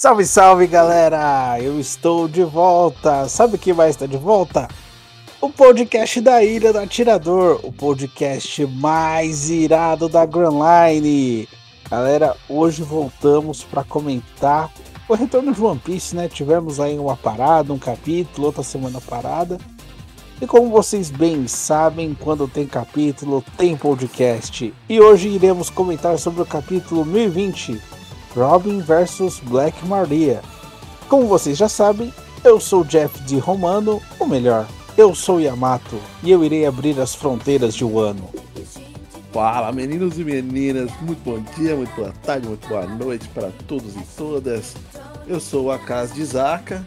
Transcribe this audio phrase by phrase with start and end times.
[0.00, 1.60] Salve, salve galera!
[1.60, 3.28] Eu estou de volta.
[3.28, 4.66] Sabe quem vai estar de volta?
[5.42, 11.46] O podcast da Ilha do Atirador, o podcast mais irado da Grand Line.
[11.90, 14.72] Galera, hoje voltamos para comentar
[15.06, 16.30] o retorno de One Piece, né?
[16.30, 19.58] Tivemos aí uma parada, um capítulo, outra semana parada.
[20.40, 24.72] E como vocês bem sabem, quando tem capítulo, tem podcast.
[24.88, 27.78] E hoje iremos comentar sobre o capítulo 1020,
[28.34, 30.40] Robin vs Black Maria.
[31.08, 32.12] Como vocês já sabem,
[32.44, 34.66] eu sou Jeff de Romano, ou melhor,
[34.96, 38.28] eu sou Yamato, e eu irei abrir as fronteiras de Wano.
[39.32, 43.94] Fala, meninos e meninas, muito bom dia, muito boa tarde, muito boa noite para todos
[43.94, 44.74] e todas.
[45.26, 46.84] Eu sou o Akas de Zaka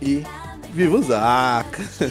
[0.00, 0.22] e
[0.72, 1.82] viva Zaka!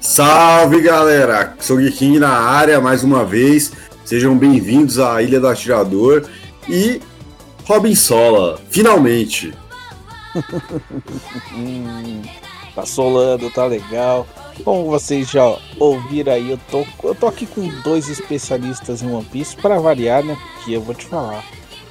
[0.00, 3.72] Salve galera, sou King na área mais uma vez.
[4.04, 6.26] Sejam bem-vindos à Ilha do Atirador
[6.68, 7.00] e
[7.64, 9.54] Robin Sola, finalmente.
[12.74, 14.26] tá solando, tá legal.
[14.64, 19.24] Como vocês já ouviram aí, eu tô, eu tô aqui com dois especialistas em One
[19.24, 20.36] Piece para variar, né?
[20.54, 21.44] Porque eu vou te falar.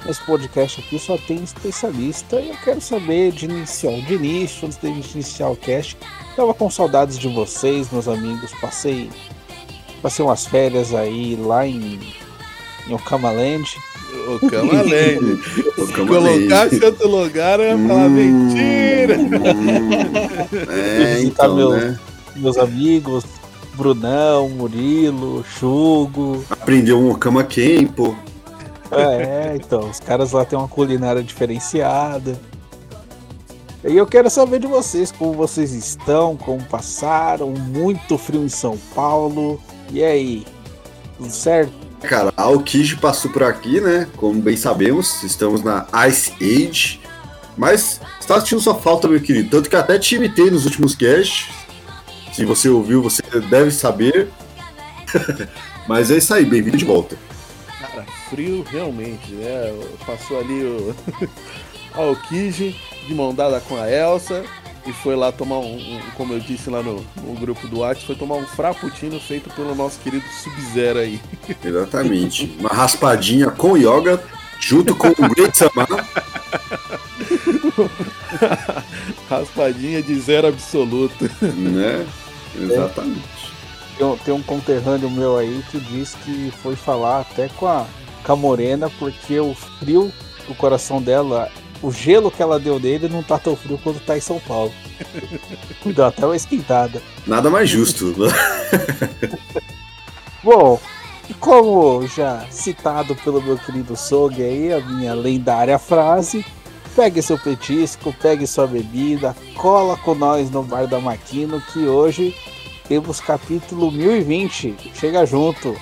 [0.04, 4.78] Nesse podcast aqui só tem especialista e eu quero saber de inicial, de início, antes
[4.78, 5.96] de iniciar o cast.
[6.34, 8.50] Tava com saudades de vocês, meus amigos.
[8.60, 9.10] Passei,
[10.00, 12.00] passei umas férias aí lá em,
[12.86, 13.76] em Okamaland.
[14.34, 15.40] Okamaland.
[15.74, 19.16] Se colocasse outro lugar, eu ia falar hum, mentira.
[20.68, 21.98] é, visitar então, meu, né?
[22.36, 23.24] meus amigos,
[23.74, 26.44] Brunão, Murilo, Chugo.
[26.50, 28.16] Aprendeu um Okama Kempo.
[28.90, 32.38] É, então, os caras lá têm uma culinária diferenciada.
[33.84, 38.76] E eu quero saber de vocês, como vocês estão, como passaram, muito frio em São
[38.94, 39.60] Paulo.
[39.90, 40.44] E aí,
[41.16, 41.89] tudo certo?
[42.02, 44.08] Cara, a Aokiji passou por aqui, né?
[44.16, 47.00] Como bem sabemos, estamos na Ice Age.
[47.56, 49.50] Mas está sentindo sua falta, meu querido.
[49.50, 51.48] Tanto que até te imitei nos últimos casts.
[52.32, 54.28] Se você ouviu, você deve saber.
[55.86, 57.16] Mas é isso aí, bem-vindo de volta
[58.30, 59.74] frio realmente, né?
[60.06, 60.94] Passou ali o
[61.92, 62.76] Aokiji
[63.06, 64.44] de mão dada com a Elsa
[64.90, 68.06] e foi lá tomar um, um como eu disse lá no, no grupo do WhatsApp,
[68.06, 71.20] foi tomar um frappuccino feito pelo nosso querido Sub-Zero aí.
[71.64, 72.56] Exatamente.
[72.58, 74.22] Uma raspadinha com yoga
[74.58, 75.86] junto com o Great Sama.
[79.30, 81.30] raspadinha de zero absoluto.
[81.40, 82.06] Né?
[82.60, 83.52] Exatamente.
[83.96, 87.86] Tem, tem um conterrâneo meu aí que diz que foi falar até com a
[88.24, 90.12] com a Morena, porque o frio
[90.46, 91.50] do coração dela,
[91.82, 94.72] o gelo que ela deu nele não tá tão frio quanto tá em São Paulo.
[95.84, 97.02] Deu até uma esquentada.
[97.26, 98.14] Nada mais justo.
[100.44, 100.78] Bom,
[101.28, 106.44] e como já citado pelo meu querido Sog aí, a minha lendária frase,
[106.94, 112.34] pegue seu petisco, pegue sua bebida, cola com nós no Bar da Maquino que hoje
[112.88, 114.92] temos capítulo 1020.
[114.94, 115.74] Chega junto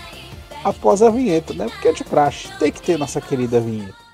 [0.62, 1.66] após a vinheta, né?
[1.68, 4.07] Porque é de praxe, tem que ter nossa querida vinheta.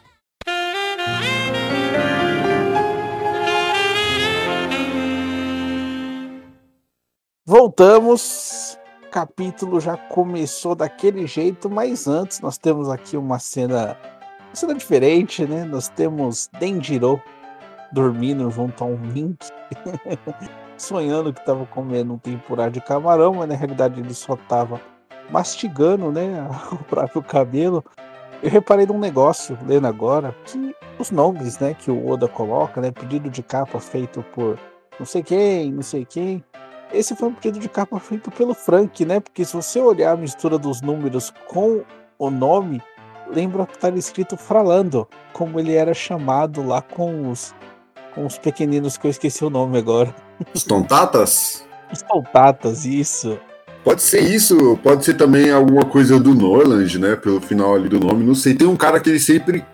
[7.47, 8.79] Voltamos.
[9.07, 13.99] O capítulo já começou daquele jeito, mas antes nós temos aqui uma cena,
[14.47, 15.63] uma cena diferente, né?
[15.63, 17.21] Nós temos Denjiro
[17.93, 19.47] dormindo junto a um mink,
[20.79, 24.81] sonhando que estava comendo um tempurá de camarão, mas na realidade ele só estava
[25.31, 27.85] mastigando, né, o próprio cabelo.
[28.43, 32.91] Eu reparei num negócio, lendo agora, que os nomes, né, que o Oda coloca, né,
[32.91, 34.59] pedido de capa feito por
[34.99, 36.43] não sei quem, não sei quem.
[36.95, 39.19] Esse foi um pedido de capa feito pelo Frank, né?
[39.19, 41.83] Porque se você olhar a mistura dos números com
[42.17, 42.81] o nome,
[43.33, 47.53] lembra que estava escrito Fralando, como ele era chamado lá com os,
[48.15, 50.15] com os pequeninos que eu esqueci o nome agora.
[50.55, 51.67] Os Tontatas?
[51.93, 53.39] Os Tontatas, isso.
[53.83, 57.17] Pode ser isso, pode ser também alguma coisa do Norland, né?
[57.17, 58.25] Pelo final ali do nome.
[58.25, 59.65] Não sei, tem um cara que ele sempre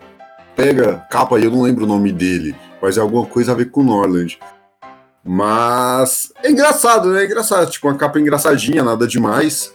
[0.55, 3.69] pega capa e eu não lembro o nome dele, mas é alguma coisa a ver
[3.69, 4.39] com o Norland.
[5.23, 7.21] Mas é engraçado, né?
[7.21, 9.73] É engraçado, tipo, uma capa engraçadinha, nada demais.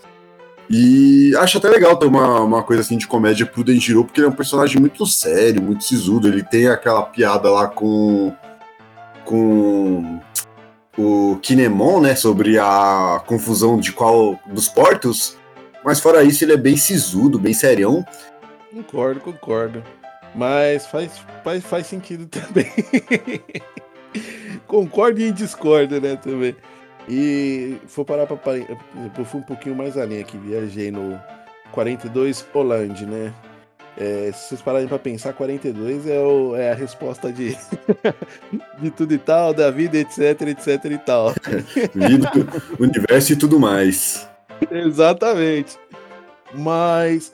[0.69, 4.27] E acho até legal ter uma, uma coisa assim de comédia pro Denjiro, porque ele
[4.27, 6.27] é um personagem muito sério, muito sisudo.
[6.27, 8.35] Ele tem aquela piada lá com.
[9.25, 10.21] com
[10.99, 15.37] o Kinemon, né, sobre a confusão de qual dos portos,
[15.85, 18.05] mas fora isso ele é bem sisudo, bem serião.
[18.73, 19.83] Concordo, concordo.
[20.35, 21.13] Mas faz,
[21.45, 22.73] faz, faz sentido também.
[24.67, 26.57] concordo e discordo, né, também.
[27.09, 28.39] E for parar pra.
[28.57, 31.21] Eu fui um pouquinho mais além aqui, viajei no
[31.71, 33.33] 42 Holland, né?
[33.99, 37.57] É, se vocês pararem pra pensar, 42 é, o, é a resposta de,
[38.79, 41.33] de tudo e tal, da vida, etc, etc e tal.
[41.95, 42.31] Vida,
[42.79, 44.29] universo e tudo mais.
[44.71, 45.79] Exatamente.
[46.55, 47.33] Mas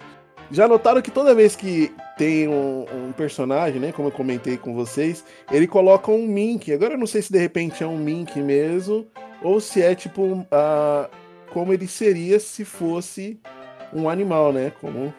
[0.52, 3.90] já notaram que toda vez que tem um, um, personagem, né?
[3.90, 6.72] Como eu comentei com vocês, ele coloca um mink.
[6.72, 9.06] Agora eu não sei se de repente é um mink mesmo,
[9.42, 11.10] ou se é tipo uh,
[11.50, 13.40] como ele seria se fosse
[13.92, 14.70] um animal, né?
[14.78, 15.12] Como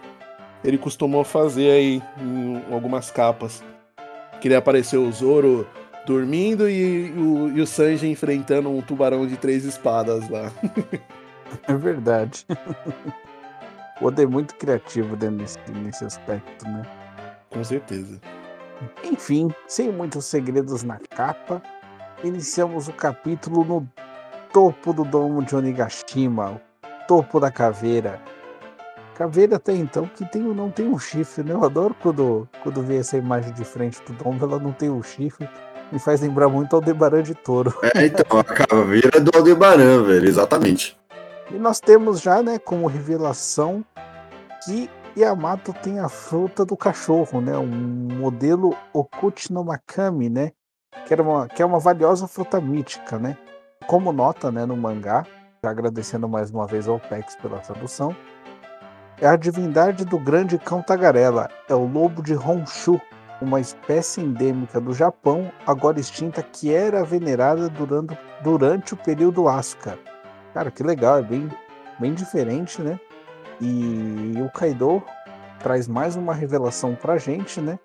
[0.63, 3.63] ele costumou fazer aí em algumas capas.
[4.39, 5.67] Que ele apareceu o Zoro
[6.05, 10.51] dormindo e o, e o Sanji enfrentando um tubarão de três espadas lá.
[11.67, 12.45] é verdade.
[14.01, 16.83] O Oda é muito criativo dentro desse, nesse aspecto, né?
[17.49, 18.19] Com certeza.
[19.03, 21.61] Enfim, sem muitos segredos na capa,
[22.23, 23.89] iniciamos o capítulo no
[24.51, 28.19] topo do domo de Onigashima, o topo da caveira,
[29.15, 31.53] Caveira até então que tem, não tem um chifre, né?
[31.53, 35.03] Eu adoro quando, quando vê essa imagem de frente do Dom, ela não tem um
[35.03, 35.47] chifre.
[35.91, 37.73] Me faz lembrar muito Aldebaran de touro.
[37.93, 40.97] É, então, a caveira é do Aldebaran, velho, exatamente.
[41.53, 43.85] E nós temos já, né, como revelação
[44.65, 47.55] que Yamato tem a fruta do cachorro, né?
[47.55, 47.67] Um
[48.17, 50.51] modelo Okuchi no Makami, né?
[51.05, 53.37] Que, era uma, que é uma valiosa fruta mítica, né?
[53.85, 55.27] Como nota né, no mangá,
[55.61, 58.15] agradecendo mais uma vez ao PEX pela tradução,
[59.21, 62.99] é a divindade do grande cão tagarela, é o lobo de Honshu,
[63.39, 69.99] uma espécie endêmica do Japão, agora extinta, que era venerada durante, durante o período Asuka.
[70.53, 71.49] Cara, que legal, é bem,
[71.99, 72.99] bem diferente, né?
[73.59, 75.03] E o Kaido
[75.59, 77.79] traz mais uma revelação pra gente, né?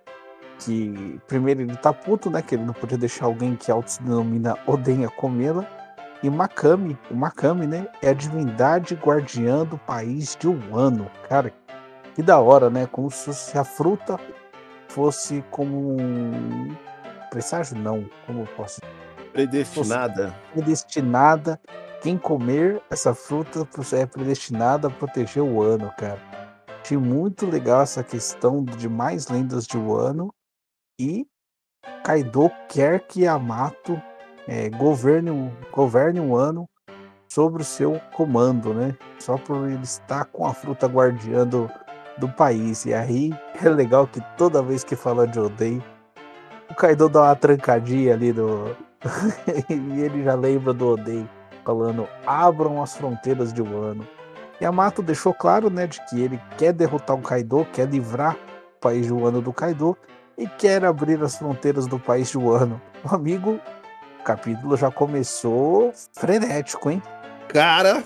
[0.59, 2.43] Que primeiro ele tá puto, né?
[2.43, 5.67] Que ele não podia deixar alguém que auto se denomina Odenha comê-la.
[6.23, 11.09] E Makami, o Makami, né, é a divindade guardiã do país de Wano.
[11.29, 11.53] Cara,
[12.15, 12.89] que da hora, né?
[12.91, 14.19] Como se a fruta
[14.89, 16.77] fosse como um
[17.31, 18.81] presságio, não, como eu posso
[19.33, 20.35] Predestinada.
[20.53, 21.61] Predestinada.
[22.01, 26.21] Quem comer essa fruta é predestinada a proteger o ano, cara.
[26.81, 30.33] Achei muito legal essa questão de mais lendas de Wano.
[31.01, 31.27] E
[32.05, 34.01] Kaido quer que Yamato
[34.47, 36.69] é, governe, governe um ano
[37.29, 38.97] sobre o seu comando, né?
[39.19, 41.69] Só por ele estar com a fruta guardiã do,
[42.17, 42.87] do país.
[42.87, 45.85] E aí é legal que toda vez que fala de Odeio,
[46.71, 48.75] o Kaido dá uma trancadinha ali no.
[49.69, 51.29] e ele já lembra do Odeio,
[51.69, 54.09] falando: abram as fronteiras de Wano.
[54.61, 58.37] Yamato deixou claro, né, de que ele quer derrotar o Kaido, quer livrar
[58.77, 59.97] o país de Wano do Kaido
[60.37, 62.81] e quer abrir as fronteiras do país de Wano.
[63.05, 63.61] O amigo
[64.25, 67.03] capítulo já começou frenético, hein?
[67.49, 68.03] Cara,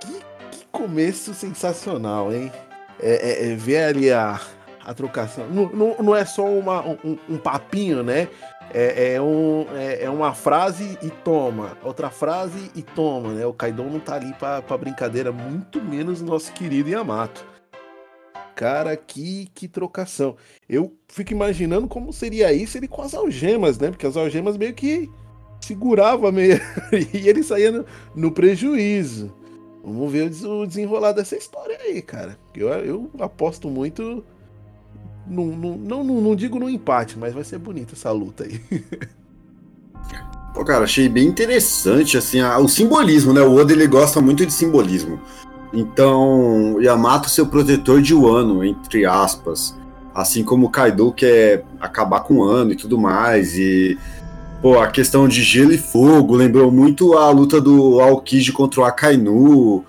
[0.00, 2.52] que, que começo sensacional, hein?
[3.00, 4.40] É, é, é ver ali a,
[4.84, 5.48] a trocação.
[5.48, 8.28] Não, não, não é só uma, um, um papinho, né?
[8.72, 13.46] É, é, um, é, é, uma frase e toma, outra frase e toma, né?
[13.46, 17.44] O Kaido não tá ali pra, pra brincadeira, muito menos o nosso querido Yamato.
[18.54, 20.36] Cara, que, que trocação.
[20.68, 23.88] Eu fico imaginando como seria isso ele com as algemas, né?
[23.90, 25.08] Porque as algemas meio que
[25.60, 26.60] segurava meio
[27.14, 29.32] e ele saía no, no, prejuízo.
[29.82, 32.36] Vamos ver o desenrolar dessa história aí, cara.
[32.54, 34.24] Eu, eu aposto muito.
[35.28, 38.60] Não, não, não digo no empate, mas vai ser bonita essa luta aí.
[40.54, 43.40] Pô, cara, achei bem interessante, assim, a, o simbolismo, né?
[43.42, 45.20] O Oda, ele gosta muito de simbolismo.
[45.72, 49.76] Então, Yamato ser o protetor de Wano, entre aspas.
[50.14, 53.56] Assim como Kaido quer acabar com o Wano e tudo mais.
[53.56, 53.96] E,
[54.60, 58.84] pô, a questão de gelo e fogo lembrou muito a luta do Aokiji contra o
[58.84, 59.84] Akainu.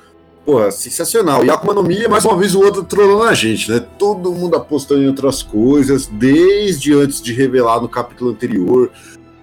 [0.49, 1.45] Pô, sensacional.
[1.45, 3.79] E a Akuma no Mi, mais uma vez, o outro trollando a gente, né?
[3.99, 8.89] Todo mundo apostando em outras coisas, desde antes de revelar no capítulo anterior.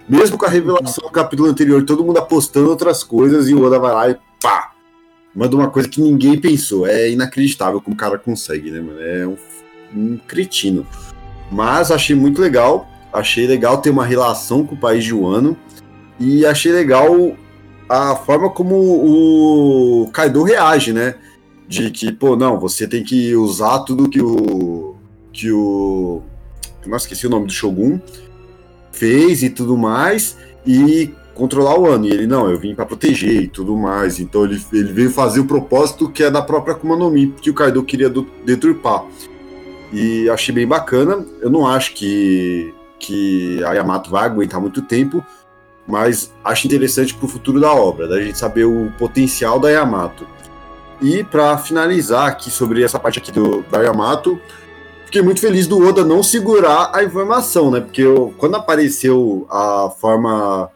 [0.09, 3.63] Mesmo com a revelação do capítulo anterior, todo mundo apostando em outras coisas e o
[3.63, 4.73] Oda vai lá e pá!
[5.33, 6.85] manda uma coisa que ninguém pensou.
[6.85, 8.99] É inacreditável como o cara consegue, né, mano?
[8.99, 9.37] É um,
[9.95, 10.85] um cretino.
[11.49, 12.85] Mas achei muito legal.
[13.13, 15.55] Achei legal ter uma relação com o país de Wano.
[16.19, 17.33] E achei legal
[17.89, 21.15] a forma como o Kaido reage, né?
[21.67, 24.95] De que, pô, não, você tem que usar tudo que o.
[25.33, 26.21] que o.
[26.85, 27.99] Nossa, esqueci o nome do Shogun
[28.97, 30.37] fez e tudo mais.
[30.65, 32.05] E controlar o ano.
[32.05, 34.19] E ele, não, eu vim para proteger e tudo mais.
[34.19, 37.49] Então ele, ele veio fazer o propósito que é da própria Akuma no Mi, que
[37.49, 39.05] o Kaido queria do, deturpar.
[39.93, 41.25] E achei bem bacana.
[41.39, 45.23] Eu não acho que, que a Yamato vai aguentar muito tempo,
[45.87, 50.27] mas acho interessante para o futuro da obra, da gente saber o potencial da Yamato.
[51.01, 54.39] E para finalizar aqui sobre essa parte aqui do da Yamato,
[55.05, 57.79] fiquei muito feliz do Oda não segurar a informação, né?
[57.79, 60.69] Porque eu, quando apareceu a forma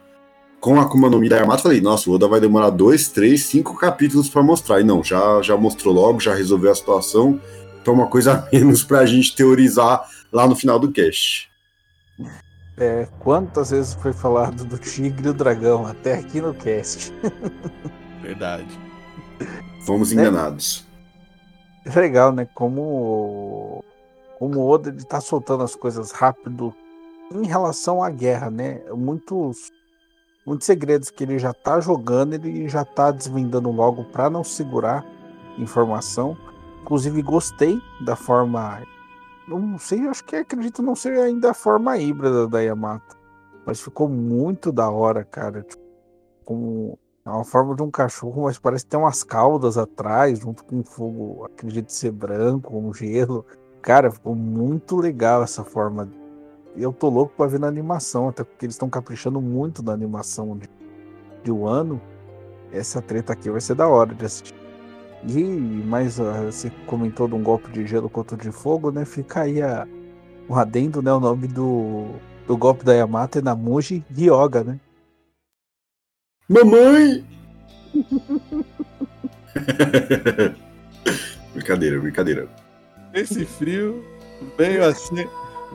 [0.60, 3.44] com a Akuma no Mi da Yamato, falei, nossa, o Oda vai demorar dois, três,
[3.44, 4.80] cinco capítulos para mostrar.
[4.80, 7.40] E não, já, já mostrou logo, já resolveu a situação.
[7.80, 11.50] Então, uma coisa a menos pra gente teorizar lá no final do cast.
[12.82, 17.12] É, quantas vezes foi falado do tigre e o dragão, até aqui no cast.
[18.20, 18.76] Verdade.
[19.86, 20.84] Fomos enganados.
[21.84, 22.44] É legal, né?
[22.52, 23.84] Como,
[24.36, 26.74] como o Oda ele tá soltando as coisas rápido
[27.30, 28.80] em relação à guerra, né?
[28.90, 29.70] Muitos,
[30.44, 35.06] muitos segredos que ele já tá jogando, ele já tá desvendando logo para não segurar
[35.56, 36.36] informação.
[36.82, 38.82] Inclusive, gostei da forma
[39.48, 43.16] não sei, acho que acredito não ser ainda a forma híbrida da Yamato.
[43.66, 45.62] Mas ficou muito da hora, cara.
[45.62, 45.82] Tipo,
[46.44, 50.64] com é uma forma de um cachorro, mas parece que tem umas caudas atrás, junto
[50.64, 53.46] com fogo, acredito ser branco, um gelo.
[53.80, 56.08] Cara, ficou muito legal essa forma.
[56.74, 60.56] Eu tô louco pra ver na animação, até porque eles estão caprichando muito na animação
[60.58, 60.68] de,
[61.44, 62.00] de um ano.
[62.72, 64.61] Essa treta aqui vai ser da hora de assistir.
[65.28, 69.04] E mais uh, você comentou de um golpe de gelo contra de fogo, né?
[69.04, 69.86] Fica aí a,
[70.48, 71.12] o adendo, né?
[71.12, 72.06] O nome do,
[72.46, 74.80] do golpe da Yamato é Namuji Ryoga, né?
[76.48, 77.24] Mamãe!
[81.54, 82.48] brincadeira, brincadeira.
[83.14, 84.04] Esse frio
[84.58, 85.24] veio assim.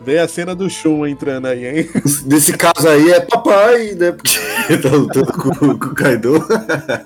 [0.06, 1.90] Veio a cena do show entrando aí, hein?
[2.28, 4.12] Nesse caso aí é papai, né?
[4.12, 4.38] Porque
[4.78, 6.36] tá lutando com, com o Kaido.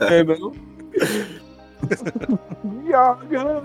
[0.01, 0.51] É, não?
[2.85, 3.63] Yaga!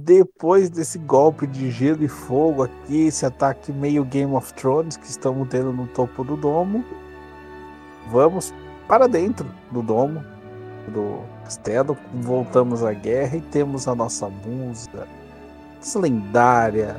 [0.00, 5.06] Depois desse golpe de gelo e fogo aqui, esse ataque meio Game of Thrones que
[5.06, 6.84] estamos tendo no topo do domo,
[8.10, 8.54] vamos
[8.86, 10.24] para dentro do domo,
[10.88, 15.06] do castelo, voltamos à guerra e temos a nossa musa,
[15.96, 16.96] lendária,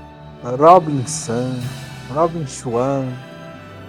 [0.58, 1.60] Robin Sun,
[2.14, 3.06] Robin Chuan,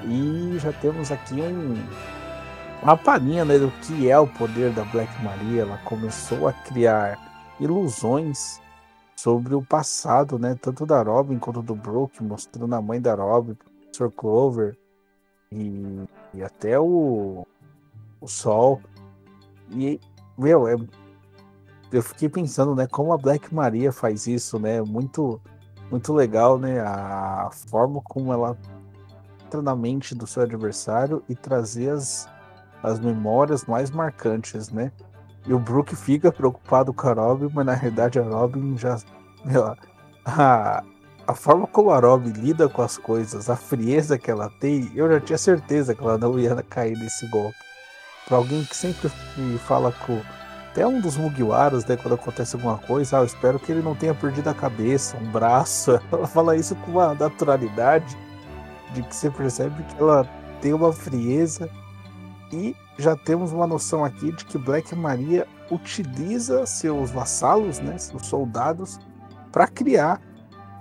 [0.06, 1.74] e já temos aqui um,
[2.82, 5.62] uma palhinha né, do que é o poder da Black Maria.
[5.62, 7.18] Ela começou a criar
[7.60, 8.60] ilusões
[9.16, 13.52] sobre o passado, né, tanto da Robin quanto do Brook, mostrando a mãe da Robin,
[13.52, 14.10] o Sr.
[14.10, 14.78] Clover
[15.52, 17.46] e, e até o,
[18.20, 18.80] o Sol.
[19.70, 20.00] E,
[20.38, 20.76] meu, é,
[21.92, 25.38] eu fiquei pensando, né, como a Black Maria faz isso, né, muito,
[25.90, 28.56] muito legal, né, a forma como ela
[29.50, 32.28] entra na mente do seu adversário e trazer as,
[32.82, 34.92] as memórias mais marcantes, né?
[35.44, 38.96] E o Brook fica preocupado com a Robin, mas na realidade a Robin já.
[40.24, 40.84] A,
[41.26, 45.10] a forma como a Robin lida com as coisas, a frieza que ela tem, eu
[45.10, 47.56] já tinha certeza que ela não ia cair nesse golpe.
[48.28, 49.10] Para alguém que sempre
[49.66, 50.20] fala com.
[50.70, 51.96] Até um dos Mugiwaras, né?
[51.96, 55.28] Quando acontece alguma coisa, ah, eu espero que ele não tenha perdido a cabeça, um
[55.32, 56.00] braço.
[56.12, 58.16] Ela fala isso com uma naturalidade
[58.94, 60.28] de que você percebe que ela
[60.60, 61.70] tem uma frieza
[62.52, 68.26] e já temos uma noção aqui de que Black Maria utiliza seus vassalos, né, seus
[68.26, 68.98] soldados,
[69.52, 70.20] para criar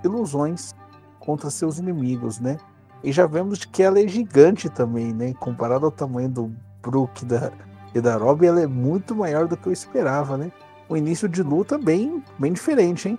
[0.04, 0.74] ilusões
[1.18, 2.56] contra seus inimigos, né?
[3.02, 5.32] E já vemos que ela é gigante também, né?
[5.34, 6.52] Comparado ao tamanho do
[6.82, 7.52] Brook da,
[7.94, 10.52] e da Rob, ela é muito maior do que eu esperava, né?
[10.88, 13.18] O início de luta bem, bem diferente, hein?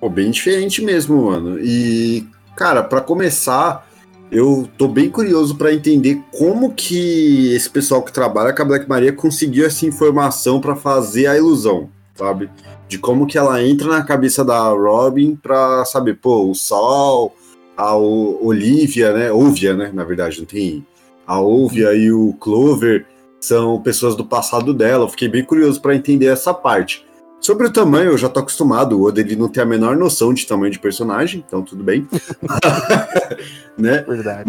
[0.00, 1.58] Pô, bem diferente mesmo, mano.
[1.60, 3.86] E Cara, para começar,
[4.30, 8.88] eu tô bem curioso para entender como que esse pessoal que trabalha com a Black
[8.88, 12.50] Maria conseguiu essa informação para fazer a ilusão, sabe?
[12.88, 17.34] De como que ela entra na cabeça da Robin para saber, pô, o Sol,
[17.76, 19.32] a Olivia, né?
[19.32, 19.90] Olivia, né?
[19.92, 20.86] Na verdade, não tem.
[21.26, 23.06] A Olivia e o Clover
[23.40, 25.04] são pessoas do passado dela.
[25.04, 27.04] Eu fiquei bem curioso para entender essa parte.
[27.42, 28.96] Sobre o tamanho, eu já tô acostumado.
[28.96, 32.06] O Oda ele não tem a menor noção de tamanho de personagem, então tudo bem.
[33.76, 34.04] né?
[34.06, 34.48] Verdade.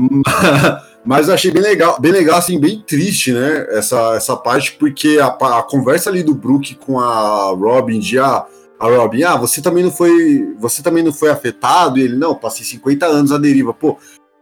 [1.03, 3.65] Mas eu achei bem legal, bem legal, assim, bem triste, né?
[3.71, 8.45] Essa, essa parte, porque a, a conversa ali do Brook com a Robin de ah,
[8.79, 10.53] a Robin, ah, você também não foi.
[10.59, 11.97] Você também não foi afetado?
[11.97, 13.73] E ele, não, passei 50 anos à deriva.
[13.73, 13.97] Pô,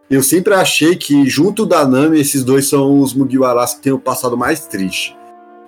[0.09, 3.99] eu sempre achei que, junto da Nami, esses dois são os Mugiwaras que têm o
[3.99, 5.15] passado mais triste.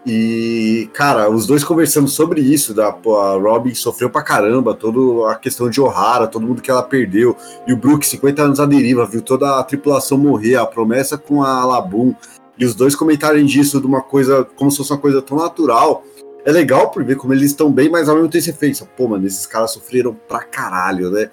[0.06, 5.36] E, cara, os dois conversando sobre isso, da, a Robin sofreu pra caramba, toda a
[5.36, 9.06] questão de O'Hara, todo mundo que ela perdeu, e o Brook, 50 anos à deriva,
[9.06, 12.14] viu toda a tripulação morrer, a promessa com a Labum,
[12.60, 16.04] e os dois comentarem disso de uma coisa, como se fosse uma coisa tão natural.
[16.46, 19.08] É legal por ver como eles estão bem, mas ao mesmo tempo você pensa, pô,
[19.08, 21.30] mano, esses caras sofreram pra caralho, né?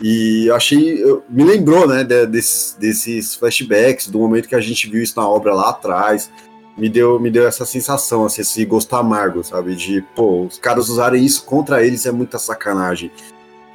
[0.00, 5.02] E eu achei, me lembrou, né, desses, desses flashbacks, do momento que a gente viu
[5.02, 6.30] isso na obra lá atrás.
[6.76, 9.76] Me deu, me deu essa sensação, assim, esse gosto amargo, sabe?
[9.76, 13.12] De, pô, os caras usarem isso contra eles é muita sacanagem.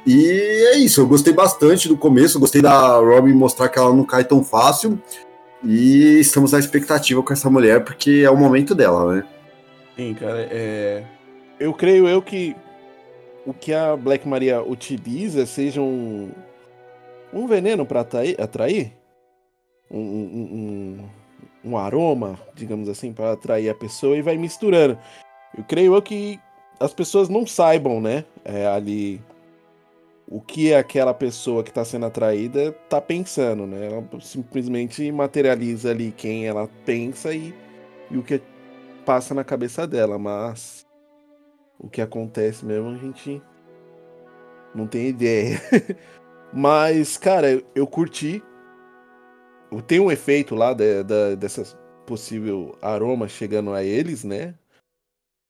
[0.06, 4.04] E é isso, eu gostei bastante do começo, gostei da Robin mostrar que ela não
[4.04, 5.00] cai tão fácil.
[5.62, 9.24] E estamos na expectativa com essa mulher, porque é o momento dela, né?
[9.96, 11.04] Sim, cara, é.
[11.58, 12.56] Eu creio eu que
[13.44, 16.30] o que a Black Maria utiliza seja um,
[17.32, 18.92] um veneno para atrair, atrair
[19.90, 21.08] um, um,
[21.64, 24.98] um, aroma, digamos assim, para atrair a pessoa e vai misturando.
[25.56, 26.40] Eu creio que
[26.78, 29.20] as pessoas não saibam, né, é, ali
[30.30, 33.86] o que aquela pessoa que está sendo atraída está pensando, né?
[33.86, 37.52] Ela simplesmente materializa ali quem ela pensa e,
[38.08, 38.40] e o que
[39.04, 40.86] passa na cabeça dela, mas
[41.80, 43.42] o que acontece mesmo a gente
[44.72, 45.60] não tem ideia.
[46.52, 48.42] Mas, cara, eu curti.
[49.86, 51.64] Tem um efeito lá de, de, dessa
[52.06, 54.54] possível aroma chegando a eles, né?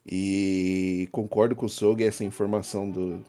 [0.04, 3.24] E concordo com o Sog essa informação do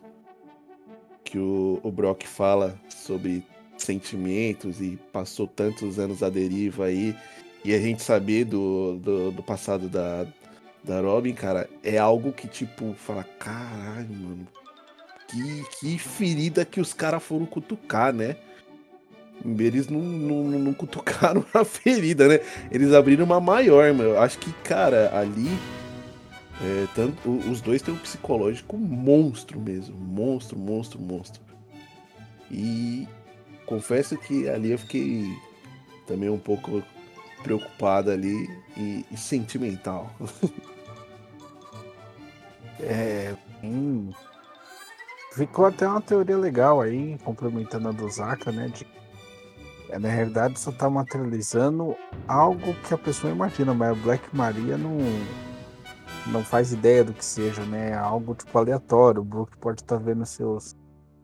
[1.24, 3.44] que o, o Brock fala sobre
[3.78, 7.16] sentimentos e passou tantos anos à deriva aí
[7.64, 10.26] e a gente saber do, do, do passado da,
[10.84, 14.48] da Robin, cara, é algo que, tipo, fala, caralho, mano,
[15.28, 18.36] que, que ferida que os caras foram cutucar, né?
[19.44, 22.40] Eles não, não, não cutucaram a ferida, né?
[22.72, 24.18] Eles abriram uma maior, mano.
[24.18, 25.50] Acho que, cara, ali.
[26.64, 29.96] É, tanto, os dois têm um psicológico monstro mesmo.
[29.96, 31.42] Monstro, monstro, monstro.
[32.52, 33.08] E
[33.66, 35.36] confesso que ali eu fiquei
[36.06, 36.84] também um pouco
[37.42, 40.14] preocupado ali e, e sentimental.
[42.80, 43.34] é.
[43.64, 44.12] Hum,
[45.34, 48.68] ficou até uma teoria legal aí, complementando a do Zaka, né?
[48.68, 48.86] De,
[50.00, 51.96] na realidade só tá materializando
[52.28, 54.98] algo que a pessoa imagina, mas a Black Maria não,
[56.28, 57.92] não faz ideia do que seja, né?
[57.92, 59.22] É algo tipo aleatório.
[59.22, 60.76] O Brook pode estar tá vendo seus,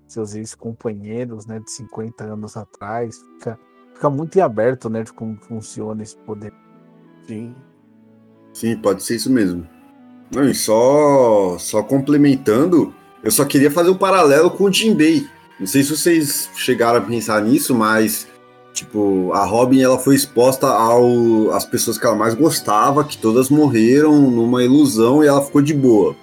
[0.08, 3.18] seus ex-companheiros, né, de 50 anos atrás.
[3.38, 3.60] Fica,
[3.94, 6.54] fica muito em aberto, né, de como funciona esse poder.
[7.26, 7.56] Sim.
[8.54, 9.68] Sim, pode ser isso mesmo.
[10.34, 15.28] Não, e só, só complementando, eu só queria fazer um paralelo com o Jinbei.
[15.60, 18.28] Não sei se vocês chegaram a pensar nisso, mas
[18.78, 23.50] tipo, a Robin ela foi exposta ao às pessoas que ela mais gostava, que todas
[23.50, 26.16] morreram numa ilusão e ela ficou de boa.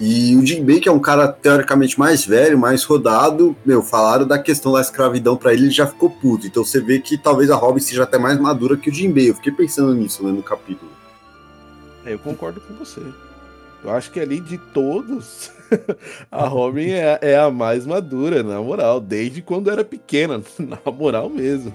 [0.00, 4.38] E o Jinbei, que é um cara teoricamente mais velho, mais rodado, meu, falaram da
[4.38, 6.46] questão da escravidão para ele, ele já ficou puto.
[6.46, 9.30] Então você vê que talvez a Robin seja até mais madura que o Jinbei.
[9.30, 10.90] Eu fiquei pensando nisso né, no capítulo.
[12.06, 13.02] É, eu concordo com você.
[13.82, 15.52] Eu acho que ali de todos,
[16.30, 21.28] a Robin é, é, a mais madura, na moral, desde quando era pequena, na moral
[21.28, 21.72] mesmo.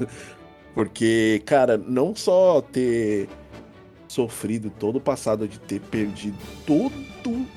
[0.74, 3.30] Porque, cara, não só ter
[4.08, 7.48] sofrido todo o passado de ter perdido todo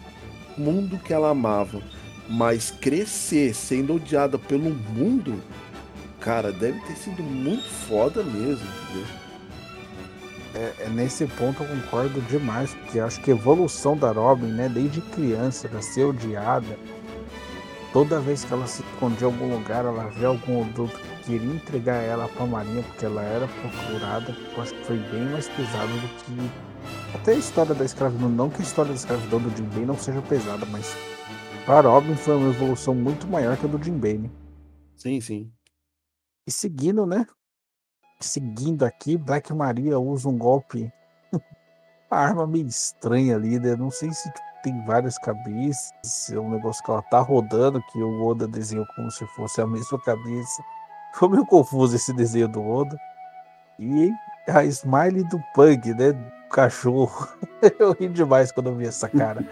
[0.57, 1.83] mundo que ela amava,
[2.29, 5.43] mas crescer sendo odiada pelo mundo,
[6.21, 9.26] cara, deve ter sido muito foda mesmo, entendeu?
[10.57, 14.71] É, é, nesse ponto eu concordo demais, porque acho que a evolução da Robin, né,
[14.71, 16.79] desde criança, da ser odiada,
[17.92, 21.53] toda vez que ela se escondia em algum lugar, ela vê algum adulto que queria
[21.53, 25.92] entregar ela pra Marinha, porque ela era procurada, eu acho que foi bem mais pesado
[25.92, 26.51] do que
[27.14, 28.31] até a história da escravidão.
[28.31, 30.97] Não que a história da escravidão do Jim Bay não seja pesada, mas
[31.66, 34.31] para Robin foi uma evolução muito maior que a do Jim né?
[34.97, 35.53] Sim, sim.
[36.47, 37.27] E seguindo, né?
[38.21, 40.93] Seguindo aqui, Black Maria usa um golpe,
[42.11, 43.77] uma arma meio estranha ali, né?
[43.77, 44.31] Não sei se
[44.63, 45.93] tem várias cabeças,
[46.33, 49.67] é um negócio que ela tá rodando, que o Oda desenhou como se fosse a
[49.67, 50.63] mesma cabeça.
[51.15, 52.99] Foi meio confuso esse desenho do Oda.
[53.79, 54.11] E
[54.49, 56.13] a smile do Pug, né?
[56.13, 57.29] Do cachorro.
[57.79, 59.45] eu ri demais quando eu vi essa cara.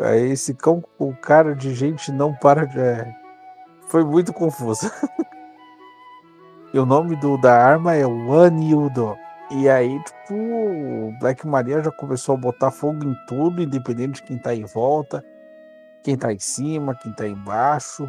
[0.00, 2.78] Aí esse cão com cara de gente não para de.
[2.78, 3.14] É,
[3.88, 4.90] foi muito confuso.
[6.72, 9.16] E o nome do, da arma é Wanyudo.
[9.50, 14.22] E aí, tipo, o Black Maria já começou a botar fogo em tudo, independente de
[14.22, 15.24] quem tá em volta,
[16.02, 18.06] quem tá em cima, quem tá embaixo.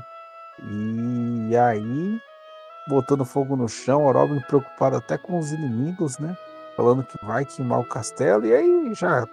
[0.62, 2.20] E aí,
[2.90, 6.36] botando fogo no chão, o Robin preocupado até com os inimigos, né?
[6.76, 8.46] Falando que vai queimar o castelo.
[8.46, 9.26] E aí já,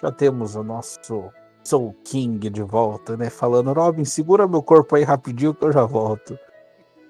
[0.00, 1.32] já temos o nosso
[1.64, 3.28] Soul King de volta, né?
[3.28, 6.38] Falando, Robin, segura meu corpo aí rapidinho que eu já volto.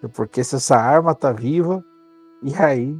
[0.09, 1.85] Porque se essa arma tá viva,
[2.43, 2.97] e aí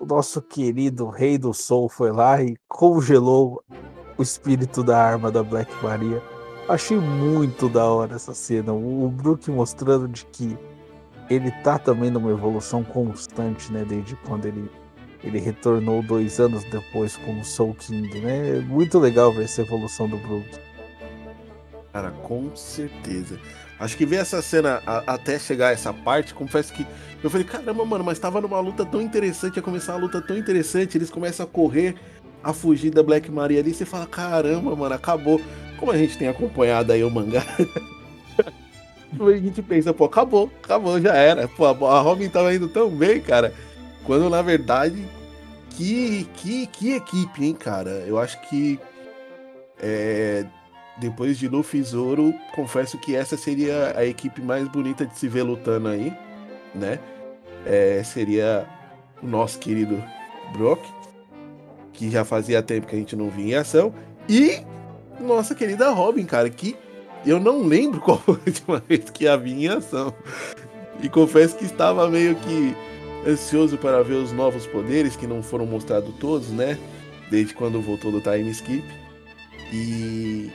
[0.00, 3.62] o nosso querido Rei do Sol foi lá e congelou
[4.18, 6.22] o espírito da arma da Black Maria.
[6.68, 8.72] Achei muito da hora essa cena.
[8.72, 10.58] O Brook mostrando de que
[11.30, 13.84] ele tá também numa evolução constante, né?
[13.84, 14.70] Desde quando ele,
[15.22, 18.60] ele retornou dois anos depois como Soul King, né?
[18.60, 20.48] Muito legal ver essa evolução do Brook.
[21.92, 23.38] Cara, com certeza.
[23.82, 26.86] Acho que ver essa cena a, até chegar essa parte, confesso que
[27.20, 30.38] eu falei, caramba, mano, mas tava numa luta tão interessante, ia começar uma luta tão
[30.38, 31.96] interessante, eles começam a correr,
[32.44, 35.40] a fugir da Black Maria ali, você fala, caramba, mano, acabou.
[35.78, 37.42] Como a gente tem acompanhado aí o mangá,
[39.18, 41.48] a gente pensa, pô, acabou, acabou, já era.
[41.48, 43.52] Pô, a Robin tava indo tão bem, cara.
[44.04, 45.04] Quando na verdade,
[45.70, 48.04] que, que, que equipe, hein, cara?
[48.06, 48.78] Eu acho que
[49.80, 50.46] é,
[50.98, 55.28] depois de Luffy e Zoro, confesso que essa seria a equipe mais bonita de se
[55.28, 56.12] ver lutando aí,
[56.74, 56.98] né?
[57.64, 58.66] É, seria
[59.22, 60.02] o nosso querido
[60.56, 60.82] Brock,
[61.92, 63.94] que já fazia tempo que a gente não via em ação,
[64.28, 64.60] e
[65.20, 66.76] nossa querida Robin, cara, que
[67.24, 70.12] eu não lembro qual foi a última vez que a vi em ação.
[71.02, 72.76] E confesso que estava meio que
[73.26, 76.78] ansioso para ver os novos poderes que não foram mostrados todos, né?
[77.30, 78.84] Desde quando voltou do time skip.
[79.72, 80.50] E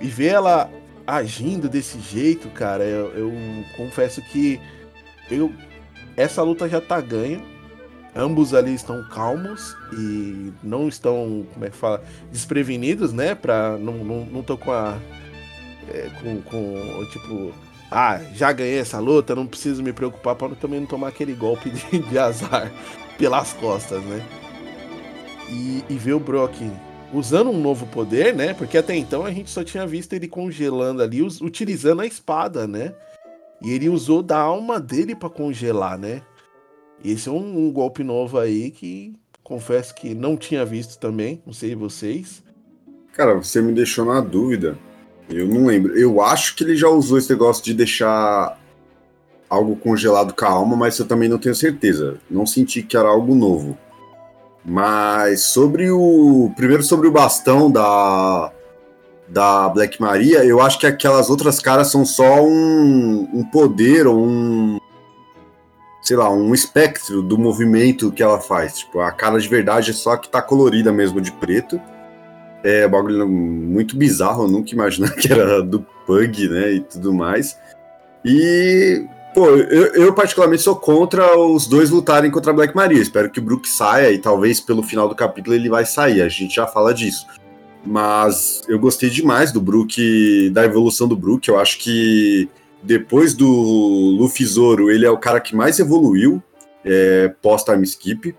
[0.00, 0.70] e ver ela
[1.06, 3.32] agindo desse jeito, cara, eu, eu
[3.76, 4.60] confesso que
[5.30, 5.52] eu
[6.16, 7.40] essa luta já tá ganha
[8.16, 13.34] ambos ali estão calmos e não estão, como é que fala, desprevenidos, né?
[13.34, 14.98] Pra, não, não, não tô com a.
[15.88, 17.52] É, com, com, tipo,
[17.90, 21.70] ah, já ganhei essa luta, não preciso me preocupar para também não tomar aquele golpe
[21.70, 22.72] de, de azar
[23.18, 24.20] pelas costas, né?
[25.48, 26.56] E, e ver o Brock
[27.12, 28.54] usando um novo poder, né?
[28.54, 32.94] Porque até então a gente só tinha visto ele congelando ali, utilizando a espada, né?
[33.62, 36.22] E ele usou da alma dele para congelar, né?
[37.04, 41.52] Esse é um, um, golpe novo aí que confesso que não tinha visto também, não
[41.52, 42.42] sei vocês.
[43.12, 44.76] Cara, você me deixou na dúvida.
[45.28, 45.96] Eu não lembro.
[45.98, 48.58] Eu acho que ele já usou esse negócio de deixar
[49.48, 52.18] algo congelado com a alma, mas eu também não tenho certeza.
[52.30, 53.78] Não senti que era algo novo.
[54.66, 56.52] Mas sobre o.
[56.56, 58.52] Primeiro sobre o bastão da.
[59.28, 64.24] Da Black Maria, eu acho que aquelas outras caras são só um, um poder ou
[64.24, 64.78] um,
[66.00, 68.78] sei lá, um espectro do movimento que ela faz.
[68.78, 71.80] Tipo, a cara de verdade é só que tá colorida mesmo de preto.
[72.62, 77.12] É um bagulho muito bizarro, eu nunca imaginei que era do Pug, né, e tudo
[77.12, 77.58] mais.
[78.24, 79.04] E,
[79.36, 83.02] pô, eu, eu, particularmente sou contra os dois lutarem contra a Black Maria.
[83.02, 86.28] Espero que o Brook saia e talvez pelo final do capítulo ele vai sair, a
[86.28, 87.26] gente já fala disso.
[87.84, 92.48] Mas eu gostei demais do Brook, da evolução do Brook, eu acho que
[92.82, 96.42] depois do Luffy Zoro, ele é o cara que mais evoluiu
[96.82, 98.34] é, pós-time skip,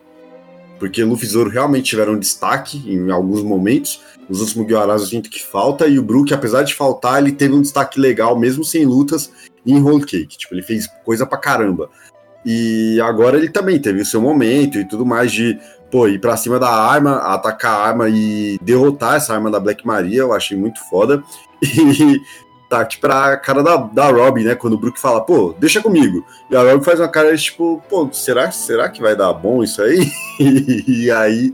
[0.80, 4.02] porque Luffy e Zoro realmente tiveram destaque em alguns momentos.
[4.30, 7.54] Os outros Mugiwaras eu sinto que falta, e o Brook, apesar de faltar, ele teve
[7.54, 9.32] um destaque legal, mesmo sem lutas,
[9.66, 10.38] em Whole Cake.
[10.38, 11.90] Tipo, ele fez coisa pra caramba.
[12.46, 15.60] E agora ele também teve o seu momento e tudo mais de,
[15.92, 19.86] pô, ir pra cima da arma, atacar a arma e derrotar essa arma da Black
[19.86, 21.24] Maria, eu achei muito foda.
[21.60, 22.22] E
[22.68, 24.56] ataque pra cara da, da Robin, né?
[24.56, 26.26] Quando o Brook fala, pô, deixa comigo.
[26.52, 29.82] E a Robin faz uma cara tipo, pô, será, será que vai dar bom isso
[29.82, 30.12] aí?
[30.40, 31.54] e aí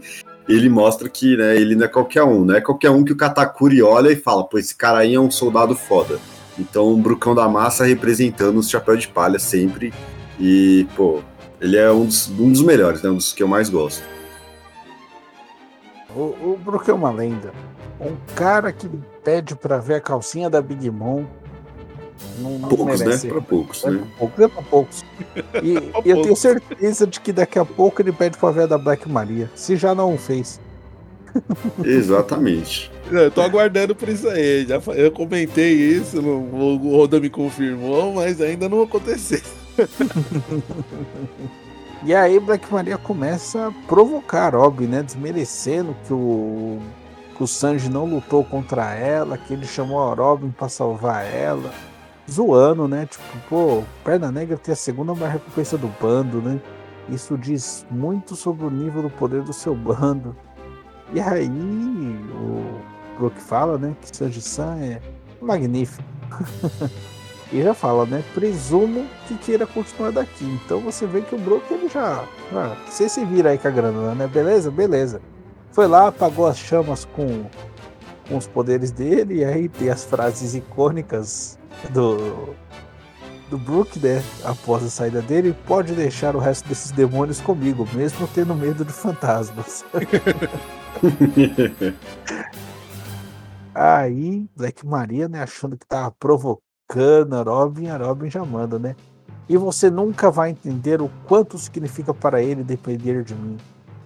[0.50, 3.18] ele mostra que né, ele não é qualquer um, não é qualquer um que o
[3.18, 6.20] Katakuri olha e fala, pô, esse cara aí é um soldado foda.
[6.58, 9.94] Então, o Brucão da Massa representando os chapéu de palha sempre.
[10.40, 11.22] E, pô,
[11.60, 13.10] ele é um dos, um dos melhores, né?
[13.10, 14.04] Um dos que eu mais gosto.
[16.16, 17.52] O, o Brook é uma lenda.
[18.00, 18.88] Um cara que
[19.24, 21.26] pede para ver a calcinha da Big Mom.
[22.40, 23.06] Não, não poucos, né?
[23.06, 23.28] merece.
[23.28, 23.34] né?
[23.34, 24.08] Para poucos, é né?
[24.18, 25.06] Poucos, é pra poucos.
[25.62, 28.68] E, pra eu tenho certeza de que daqui a pouco ele pede pra ver a
[28.68, 29.50] da Black Maria.
[29.56, 30.60] Se já não o fez.
[31.84, 32.92] Exatamente.
[33.12, 34.66] Eu tô aguardando por isso aí.
[34.66, 39.42] Já, eu comentei isso, o Roda me confirmou, mas ainda não aconteceu.
[42.06, 45.02] e aí Black Maria começa a provocar Rob, né?
[45.02, 46.80] Desmerecendo que o
[47.36, 51.72] que o Sanji não lutou contra ela, que ele chamou a Robin para salvar ela.
[52.30, 53.06] Zoando, né?
[53.06, 56.60] Tipo, pô, Perna Negra tem a segunda maior recompensa do bando, né?
[57.10, 60.36] Isso diz muito sobre o nível do poder do seu bando.
[61.14, 62.82] E aí, o
[63.18, 65.02] Brook fala, né, que Sanji-san é
[65.42, 66.04] magnífico.
[67.52, 70.46] e já fala, né, presumo que queira continuar daqui.
[70.46, 72.24] Então você vê que o Brook, ele já...
[72.54, 74.28] Ah, você se vira aí com a grana, né?
[74.28, 74.72] Beleza?
[74.72, 75.22] Beleza.
[75.74, 77.46] Foi lá, apagou as chamas com,
[78.30, 81.58] com os poderes dele, e aí tem as frases icônicas
[81.90, 82.54] do,
[83.50, 84.24] do Brook, né?
[84.44, 88.94] Após a saída dele, pode deixar o resto desses demônios comigo, mesmo tendo medo de
[88.94, 89.84] fantasmas.
[93.74, 98.96] Aí, Black Maria, né, achando que tava provocando a Robin, a Robin já manda, né?
[99.50, 103.58] E você nunca vai entender o quanto significa para ele depender de mim.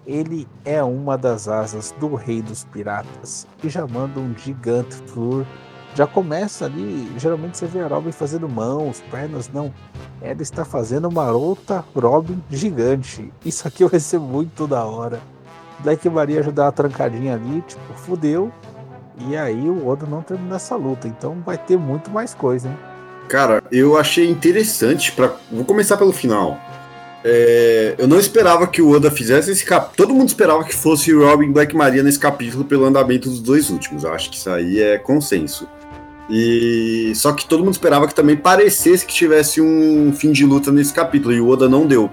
[0.07, 3.45] Ele é uma das asas do rei dos piratas.
[3.61, 5.45] E já manda um gigante flor.
[5.93, 9.73] Já começa ali, geralmente você vê a Robin fazendo mãos, pernas, não.
[10.21, 13.33] Ela está fazendo uma outra Robin gigante.
[13.43, 15.19] Isso aqui vai ser muito da hora.
[15.79, 18.51] Black Maria ajudar uma trancadinha ali, tipo, fudeu.
[19.27, 21.07] E aí o Oda não termina essa luta.
[21.07, 22.77] Então vai ter muito mais coisa, hein?
[23.27, 26.57] Cara, eu achei interessante para Vou começar pelo final.
[27.29, 29.97] É, eu não esperava que o Oda fizesse esse capítulo.
[29.97, 34.05] Todo mundo esperava que fosse Robin Black Maria nesse capítulo pelo andamento dos dois últimos.
[34.05, 35.67] Eu acho que isso aí é consenso.
[36.29, 40.71] E só que todo mundo esperava que também parecesse que tivesse um fim de luta
[40.71, 42.09] nesse capítulo e o Oda não deu.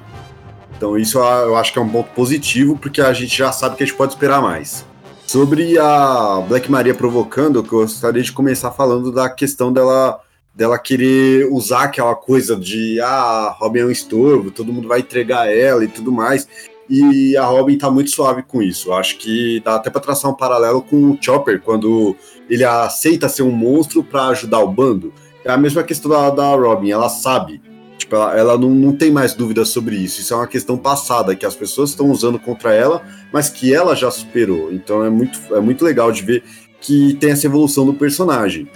[0.76, 3.84] Então isso eu acho que é um ponto positivo porque a gente já sabe que
[3.84, 4.84] a gente pode esperar mais.
[5.28, 10.18] Sobre a Black Maria provocando, eu gostaria de começar falando da questão dela
[10.54, 15.52] dela querer usar aquela coisa de ah, Robin é um estorvo, todo mundo vai entregar
[15.52, 16.46] ela e tudo mais.
[16.88, 18.92] E a Robin tá muito suave com isso.
[18.92, 22.14] Acho que dá até para traçar um paralelo com o Chopper, quando
[22.48, 25.12] ele aceita ser um monstro para ajudar o bando.
[25.44, 27.60] É a mesma questão da, da Robin, ela sabe.
[27.96, 30.20] Tipo, ela, ela não, não tem mais dúvidas sobre isso.
[30.20, 33.96] Isso é uma questão passada que as pessoas estão usando contra ela, mas que ela
[33.96, 34.70] já superou.
[34.70, 36.44] Então é muito, é muito legal de ver
[36.80, 38.68] que tem essa evolução do personagem.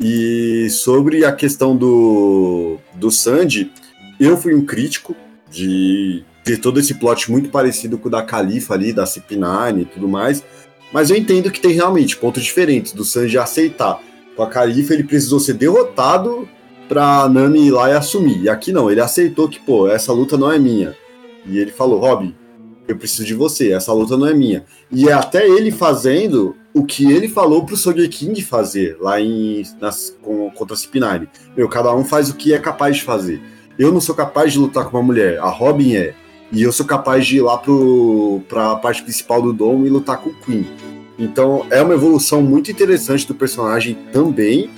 [0.00, 3.70] E sobre a questão do, do Sandy,
[4.18, 5.14] eu fui um crítico
[5.50, 9.84] de ter todo esse plot muito parecido com o da Califa ali, da CP9 e
[9.84, 10.42] tudo mais.
[10.90, 14.00] Mas eu entendo que tem realmente pontos diferentes do Sanji aceitar.
[14.34, 16.48] Com a Califa ele precisou ser derrotado
[16.88, 18.42] pra Nami ir lá e assumir.
[18.42, 20.96] E aqui não, ele aceitou que, pô, essa luta não é minha.
[21.46, 22.34] E ele falou, Robin,
[22.88, 24.64] eu preciso de você, essa luta não é minha.
[24.90, 30.16] E é até ele fazendo o que ele falou pro Sogeking fazer lá em nas,
[30.22, 31.28] com, contra a Cipinari.
[31.56, 33.40] Meu, cada um faz o que é capaz de fazer.
[33.78, 36.14] Eu não sou capaz de lutar com uma mulher, a Robin é.
[36.52, 40.18] E eu sou capaz de ir lá pro, pra parte principal do Dom e lutar
[40.18, 40.66] com o Queen.
[41.18, 44.70] Então é uma evolução muito interessante do personagem também.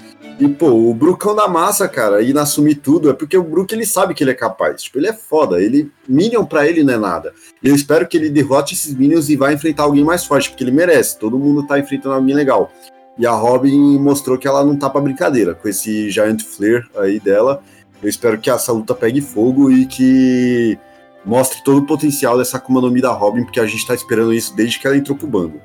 [0.43, 3.87] E, pô, o Brucão da massa, cara, ir assumir tudo, é porque o Brook ele
[3.87, 4.83] sabe que ele é capaz.
[4.83, 5.63] Tipo, ele é foda.
[5.63, 5.89] Ele.
[6.09, 7.33] Minion pra ele não é nada.
[7.63, 10.73] Eu espero que ele derrote esses Minions e vá enfrentar alguém mais forte, porque ele
[10.73, 11.17] merece.
[11.17, 12.73] Todo mundo tá enfrentando alguém legal.
[13.17, 17.21] E a Robin mostrou que ela não tá pra brincadeira com esse Giant Flare aí
[17.21, 17.63] dela.
[18.03, 20.77] Eu espero que essa luta pegue fogo e que
[21.25, 24.35] mostre todo o potencial dessa Akuma no Mi da Robin, porque a gente tá esperando
[24.35, 25.61] isso desde que ela entrou pro bando.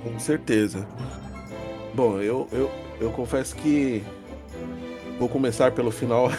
[0.00, 0.86] Com certeza.
[1.92, 2.70] Bom, eu, eu,
[3.02, 4.02] eu confesso que
[5.18, 6.30] vou começar pelo final.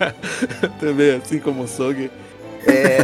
[0.80, 2.10] Também, assim como o Sog.
[2.66, 2.98] É...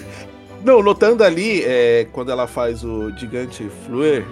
[0.64, 4.26] Não, notando ali, é, quando ela faz o gigante fluir,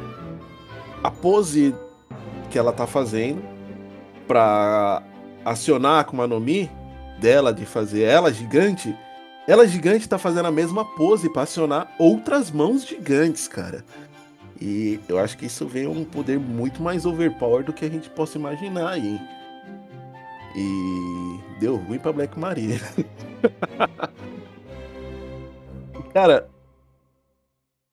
[1.03, 1.75] a pose
[2.51, 3.43] que ela tá fazendo
[4.27, 5.03] para
[5.45, 6.71] acionar a Akuma no Mi
[7.19, 8.95] dela, de fazer ela gigante,
[9.47, 13.83] ela gigante tá fazendo a mesma pose para acionar outras mãos gigantes, cara.
[14.61, 18.11] E eu acho que isso vem um poder muito mais overpower do que a gente
[18.11, 19.21] possa imaginar aí.
[20.57, 22.79] E deu ruim pra Black Maria.
[26.13, 26.49] Cara,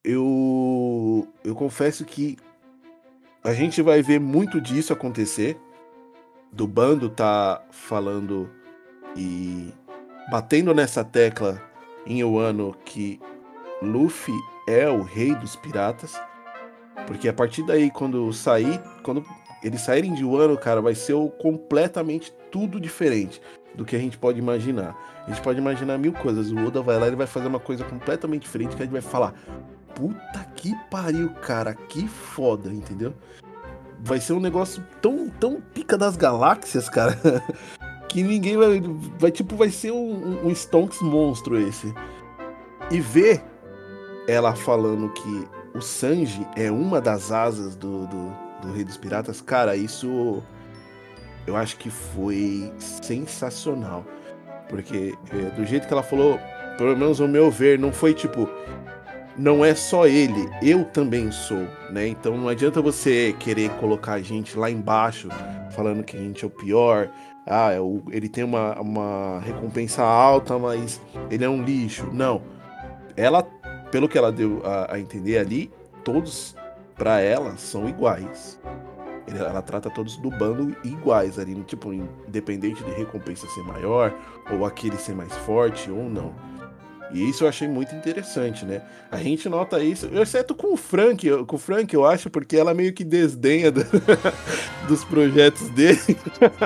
[0.02, 2.36] eu eu confesso que
[3.44, 5.56] a gente vai ver muito disso acontecer.
[6.52, 8.50] Do bando tá falando
[9.16, 9.72] e
[10.30, 11.62] batendo nessa tecla
[12.04, 13.20] em Wano que
[13.82, 14.34] Luffy
[14.66, 16.20] é o rei dos piratas.
[17.06, 19.24] Porque a partir daí, quando sair, quando
[19.62, 23.40] eles saírem de Wano, cara, vai ser completamente tudo diferente
[23.74, 24.96] do que a gente pode imaginar.
[25.26, 26.50] A gente pode imaginar mil coisas.
[26.50, 29.02] O Oda vai lá e vai fazer uma coisa completamente diferente que a gente vai
[29.02, 29.34] falar:
[29.94, 33.14] Puta que pariu, cara, que foda, entendeu?
[33.98, 37.18] Vai ser um negócio tão, tão pica das galáxias, cara,
[38.08, 38.80] que ninguém vai.
[39.18, 41.92] Vai, tipo, vai ser um, um Stonks monstro esse.
[42.90, 43.42] E ver
[44.28, 49.40] ela falando que o Sanji é uma das asas do, do, do Rei dos Piratas,
[49.42, 50.42] cara, isso
[51.46, 54.04] eu acho que foi sensacional.
[54.68, 56.40] Porque é, do jeito que ela falou,
[56.76, 58.48] pelo menos ao meu ver, não foi tipo,
[59.36, 62.08] não é só ele, eu também sou, né?
[62.08, 65.28] Então não adianta você querer colocar a gente lá embaixo,
[65.70, 67.10] falando que a gente é o pior.
[67.46, 67.78] Ah, é
[68.10, 72.08] ele tem uma, uma recompensa alta, mas ele é um lixo.
[72.12, 72.42] Não.
[73.16, 73.42] Ela
[73.90, 75.70] pelo que ela deu a, a entender ali,
[76.04, 76.54] todos
[76.96, 78.58] para ela são iguais.
[79.28, 84.14] Ela trata todos do bando iguais ali, tipo, independente de recompensa ser maior,
[84.52, 86.32] ou aquele ser mais forte ou não.
[87.12, 88.82] E isso eu achei muito interessante, né?
[89.10, 92.74] A gente nota isso, exceto com o Frank, com o Frank eu acho, porque ela
[92.74, 93.84] meio que desdenha do,
[94.88, 96.00] dos projetos dele.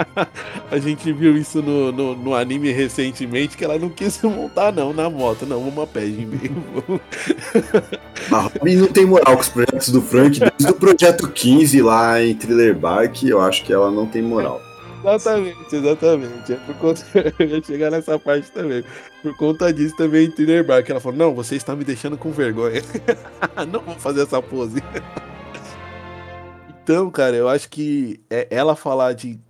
[0.70, 4.92] a gente viu isso no, no, no, anime recentemente, que ela não quis montar não
[4.92, 7.00] na moto, não, uma pé de meio.
[8.33, 12.22] A Robin não tem moral com os projetos do Frank, desde o projeto 15 lá
[12.22, 14.69] em Thriller Bark, eu acho que ela não tem moral.
[15.00, 16.52] Exatamente, exatamente.
[16.52, 17.02] É por conta.
[17.38, 18.84] Eu ia chegar nessa parte também.
[19.22, 20.88] Por conta disso também em Thriller Bark.
[20.88, 22.82] Ela falou: Não, você está me deixando com vergonha.
[23.70, 24.82] não vou fazer essa pose.
[26.82, 29.40] então, cara, eu acho que é ela falar de,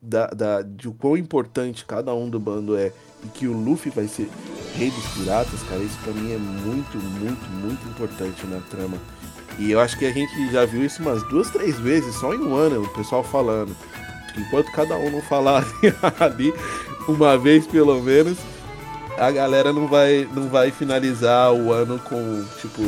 [0.00, 2.92] da, da, de o quão importante cada um do bando é
[3.24, 4.28] e que o Luffy vai ser
[4.74, 8.98] rei dos piratas, cara, isso pra mim é muito, muito, muito importante na trama.
[9.58, 12.38] E eu acho que a gente já viu isso umas duas, três vezes, só em
[12.38, 13.74] um ano, o pessoal falando
[14.36, 15.64] enquanto cada um não falar
[16.20, 16.52] ali
[17.08, 18.38] uma vez pelo menos,
[19.18, 22.82] a galera não vai, não vai finalizar o ano com, tipo,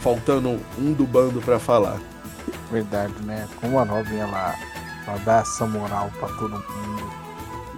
[0.00, 2.00] faltando um do bando para falar.
[2.70, 3.48] Verdade, né?
[3.60, 4.54] Como a Robin ela,
[5.06, 7.22] ela dá essa moral para todo mundo.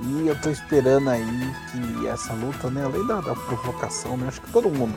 [0.03, 4.41] E eu tô esperando aí que essa luta, né, além da, da provocação, né, acho
[4.41, 4.95] que todo mundo,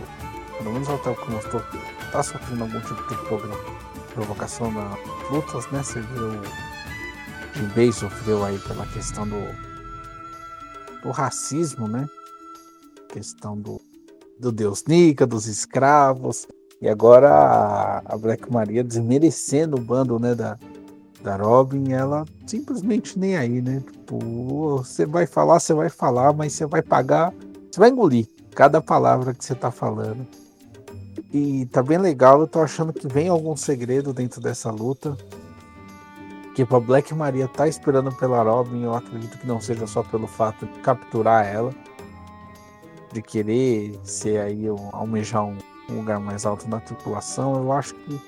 [0.57, 1.63] pelo menos até o que mostrou,
[2.11, 3.57] tá sofrendo algum tipo de programa,
[4.13, 4.99] provocação nas
[5.31, 5.81] lutas, né?
[5.81, 6.41] Você viu
[7.57, 9.41] Jinbei sofreu aí pela questão do,
[11.01, 12.07] do racismo, né?
[13.09, 13.81] Questão do,
[14.39, 16.47] do Deus Nika, dos escravos.
[16.79, 20.55] E agora a, a Black Maria desmerecendo o bando, né, da,
[21.23, 23.81] da Robin, ela simplesmente nem aí, né?
[23.91, 27.33] Tipo, você vai falar, você vai falar, mas você vai pagar,
[27.71, 30.27] você vai engolir cada palavra que você tá falando.
[31.33, 35.17] E tá bem legal, eu tô achando que vem algum segredo dentro dessa luta.
[36.57, 40.25] Tipo, a Black Maria tá esperando pela Robin, eu acredito que não seja só pelo
[40.25, 41.71] fato de capturar ela,
[43.13, 45.55] de querer ser aí, um, almejar um,
[45.87, 47.57] lugar mais alto na tripulação.
[47.57, 48.19] Eu acho que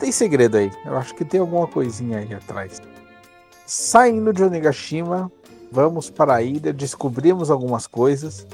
[0.00, 0.68] tem segredo aí.
[0.84, 2.82] Eu acho que tem alguma coisinha aí atrás.
[3.64, 5.30] Saindo de Onigashima,
[5.70, 8.48] vamos para a ilha, descobrimos algumas coisas.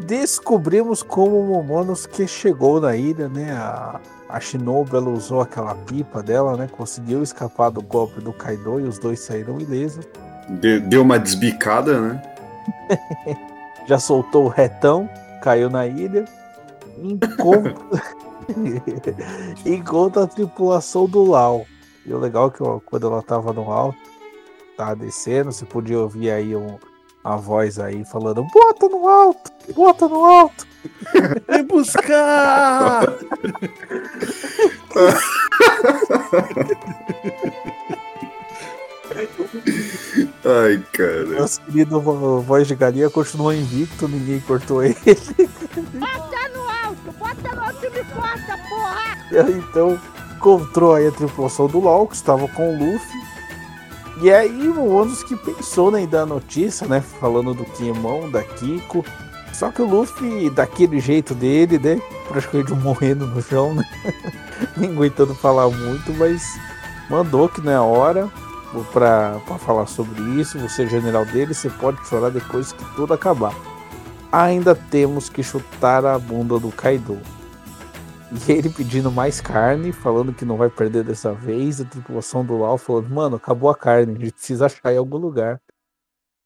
[0.00, 3.52] Descobrimos como o Momonosuke chegou na ilha, né?
[3.52, 6.68] A, a Shinobu ela usou aquela pipa dela, né?
[6.70, 10.06] Conseguiu escapar do golpe do Kaido e os dois saíram ilesos.
[10.88, 12.22] Deu uma desbicada, né?
[13.86, 15.08] Já soltou o retão,
[15.40, 16.24] caiu na ilha.
[16.98, 17.74] Encontra...
[19.64, 21.66] Encontra a tripulação do Lau.
[22.04, 23.98] E o legal é que quando ela tava no alto,
[24.76, 26.78] tava descendo, você podia ouvir aí um,
[27.26, 30.64] a voz aí falando: bota no alto, bota no alto.
[31.48, 33.02] Vem buscar!
[40.44, 41.24] Ai, cara.
[41.40, 44.94] Nosso querido voz de galinha continua invicto, ninguém cortou ele.
[45.94, 49.16] Bota no alto, bota no alto e me corta, porra!
[49.50, 49.98] Então,
[50.36, 53.25] encontrou aí a tripulação do LOL, que estava com o Luffy.
[54.22, 57.00] E aí o Onus que pensou né, em dar notícia, né?
[57.00, 59.04] Falando do Kimon, da Kiko.
[59.52, 62.00] Só que o Luffy, daquele jeito dele, né?
[62.28, 63.84] Praticamente morrendo no chão, né?
[64.76, 66.42] Nem aguentando falar muito, mas
[67.10, 68.30] mandou que não é hora
[68.92, 70.58] pra, pra falar sobre isso.
[70.58, 73.54] Você é general dele, você pode chorar depois que tudo acabar.
[74.32, 77.18] Ainda temos que chutar a bunda do Kaido.
[78.32, 81.80] E ele pedindo mais carne, falando que não vai perder dessa vez.
[81.80, 85.16] A tripulação do Lau falando: Mano, acabou a carne, a gente precisa achar em algum
[85.16, 85.60] lugar.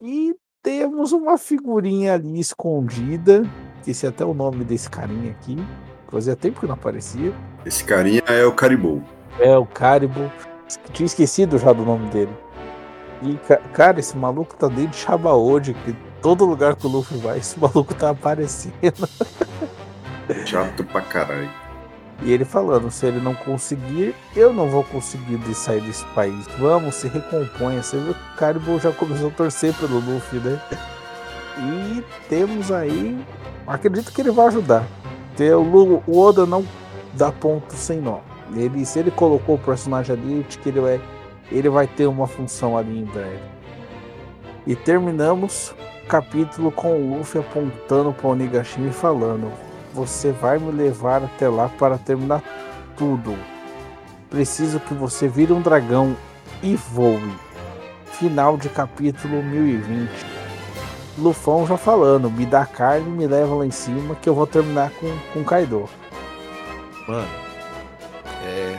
[0.03, 3.43] E temos uma figurinha ali escondida.
[3.79, 5.57] Esqueci até o nome desse carinha aqui.
[6.09, 7.33] Fazia tempo que não aparecia.
[7.65, 9.03] Esse carinha é o Caribou.
[9.39, 10.31] É, o Caribou.
[10.93, 12.33] Tinha esquecido já do nome dele.
[13.23, 13.39] E,
[13.73, 17.59] cara, esse maluco tá dentro de Shabaode, que todo lugar que o Luffy vai, esse
[17.61, 19.09] maluco tá aparecendo.
[20.47, 21.60] Chato pra caralho.
[22.23, 26.47] E ele falando, se ele não conseguir, eu não vou conseguir de sair desse país.
[26.59, 27.83] Vamos, se recomponha.
[27.83, 30.61] Você viu que o Caribou já começou a torcer pelo Luffy, né?
[31.59, 33.19] E temos aí.
[33.67, 34.85] Acredito que ele vai ajudar.
[35.59, 36.67] O, Oda não
[37.15, 38.19] dá ponto sem nó.
[38.55, 41.01] Ele, se ele colocou o personagem ali, que ele vai,
[41.51, 43.41] ele vai ter uma função ali em breve.
[44.67, 49.51] E terminamos o capítulo com o Luffy apontando para o Onigashima e falando:
[49.93, 52.43] você vai me levar até lá para terminar
[52.97, 53.37] tudo.
[54.29, 56.17] Preciso que você vire um dragão
[56.63, 57.33] e voe.
[58.13, 60.11] Final de capítulo 1020.
[61.19, 64.91] Lufão já falando, me dá carne, me leva lá em cima que eu vou terminar
[64.91, 65.89] com, com Kaido.
[67.09, 67.29] Mano,
[68.45, 68.79] é.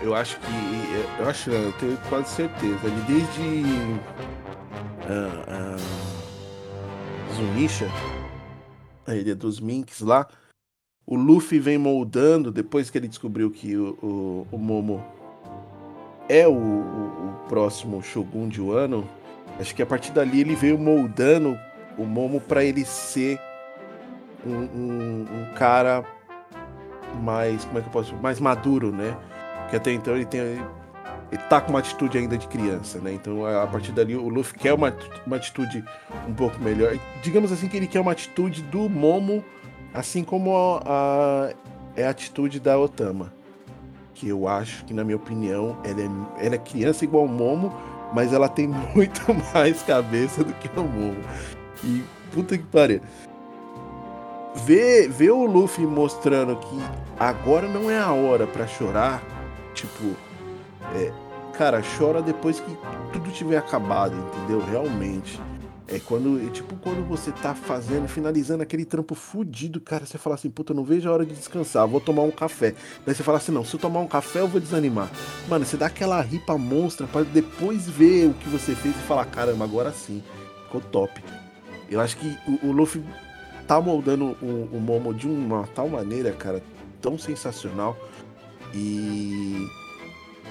[0.00, 1.18] Eu acho que.
[1.18, 2.90] Eu acho, eu tenho quase certeza.
[3.06, 3.64] Desde.
[5.02, 6.12] Uh, uh,
[7.34, 7.88] Zunisha,
[9.06, 10.26] a ilha dos Minks lá.
[11.06, 15.04] O Luffy vem moldando, depois que ele descobriu que o, o, o Momo
[16.28, 19.08] é o, o, próximo Shogun de Wano,
[19.60, 21.58] acho que a partir dali ele veio moldando
[21.98, 23.38] o Momo para ele ser
[24.46, 26.04] um, um, um, cara
[27.22, 29.16] mais, como é que eu posso mais maduro, né?
[29.68, 30.40] Que até então ele tem
[31.32, 33.14] ele tá com uma atitude ainda de criança, né?
[33.14, 34.94] Então a partir dali o Luffy quer uma,
[35.26, 35.82] uma atitude
[36.28, 36.94] um pouco melhor.
[37.22, 39.42] Digamos assim que ele quer uma atitude do Momo,
[39.94, 41.54] assim como a, a
[41.96, 43.32] é a atitude da Otama.
[44.14, 47.74] Que eu acho que, na minha opinião, ela é, ela é criança igual o Momo,
[48.12, 49.22] mas ela tem muito
[49.54, 51.16] mais cabeça do que o Momo.
[51.82, 53.00] E puta que pariu
[54.54, 56.78] ver, ver o Luffy mostrando que
[57.18, 59.22] agora não é a hora para chorar,
[59.74, 60.14] tipo,
[60.94, 61.12] é,
[61.56, 62.76] cara, chora depois que
[63.12, 64.60] tudo tiver acabado, entendeu?
[64.64, 65.40] Realmente.
[65.88, 70.36] É quando, é tipo, quando você tá fazendo, finalizando aquele trampo fudido, cara, você fala
[70.36, 72.74] assim, puta, não vejo a hora de descansar, vou tomar um café.
[73.04, 75.10] Daí você fala assim, não, se eu tomar um café eu vou desanimar.
[75.48, 79.26] Mano, você dá aquela ripa monstra para depois ver o que você fez e falar,
[79.26, 80.22] caramba, agora sim,
[80.64, 81.22] ficou top.
[81.90, 83.04] Eu acho que o, o Luffy
[83.66, 86.62] tá moldando o, o Momo de uma tal maneira, cara,
[87.02, 87.98] tão sensacional.
[88.74, 89.66] E.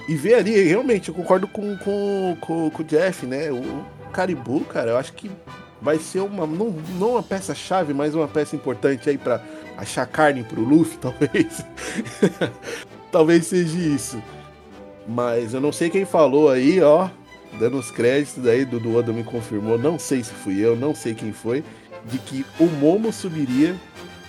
[0.08, 3.50] E ver ali, realmente, eu concordo com, com, com, com o Jeff, né?
[3.52, 5.30] O Caribu, cara, eu acho que
[5.80, 6.46] vai ser uma.
[6.46, 9.42] Não, não uma peça-chave, mas uma peça importante aí para
[9.76, 11.64] achar carne pro Luffy, talvez.
[13.10, 14.22] talvez seja isso.
[15.06, 17.08] Mas eu não sei quem falou aí, ó.
[17.58, 19.76] Dando os créditos aí, do Oda me confirmou.
[19.76, 21.62] Não sei se fui eu, não sei quem foi
[22.04, 23.76] de que o Momo subiria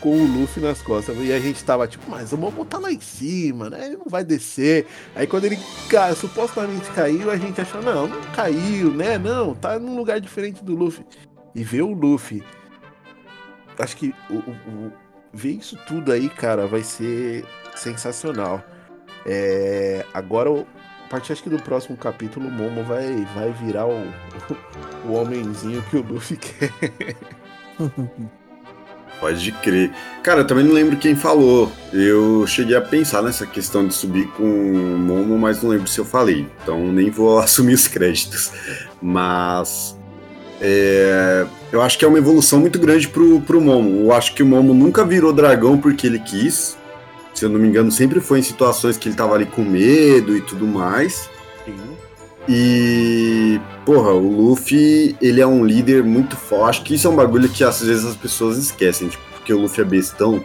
[0.03, 1.17] com o Luffy nas costas.
[1.17, 3.85] E a gente tava tipo, mas o Momo tá lá em cima, né?
[3.85, 4.85] Ele não vai descer.
[5.15, 5.57] Aí quando ele
[5.89, 9.17] cara, supostamente caiu, a gente achou, não, não caiu, né?
[9.17, 11.05] Não, tá num lugar diferente do Luffy.
[11.55, 12.43] E ver o Luffy.
[13.79, 14.91] Acho que o, o, o
[15.31, 18.61] ver isso tudo aí, cara, vai ser sensacional.
[19.25, 20.49] É, agora,
[21.05, 24.03] a partir acho que do próximo capítulo, o Momo vai, vai virar o,
[25.07, 26.73] o homenzinho que o Luffy quer.
[29.23, 29.89] Pode crer.
[30.21, 31.71] Cara, eu também não lembro quem falou.
[31.93, 35.97] Eu cheguei a pensar nessa questão de subir com o Momo, mas não lembro se
[35.97, 36.45] eu falei.
[36.61, 38.51] Então nem vou assumir os créditos.
[39.01, 39.97] Mas.
[40.59, 44.01] É, eu acho que é uma evolução muito grande pro, pro Momo.
[44.01, 46.77] Eu acho que o Momo nunca virou dragão porque ele quis.
[47.33, 50.35] Se eu não me engano, sempre foi em situações que ele tava ali com medo
[50.35, 51.29] e tudo mais.
[51.63, 51.77] Sim.
[52.47, 56.69] E, porra, o Luffy, ele é um líder muito forte.
[56.69, 59.59] Acho que isso é um bagulho que às vezes as pessoas esquecem, tipo, porque o
[59.59, 60.43] Luffy é bestão.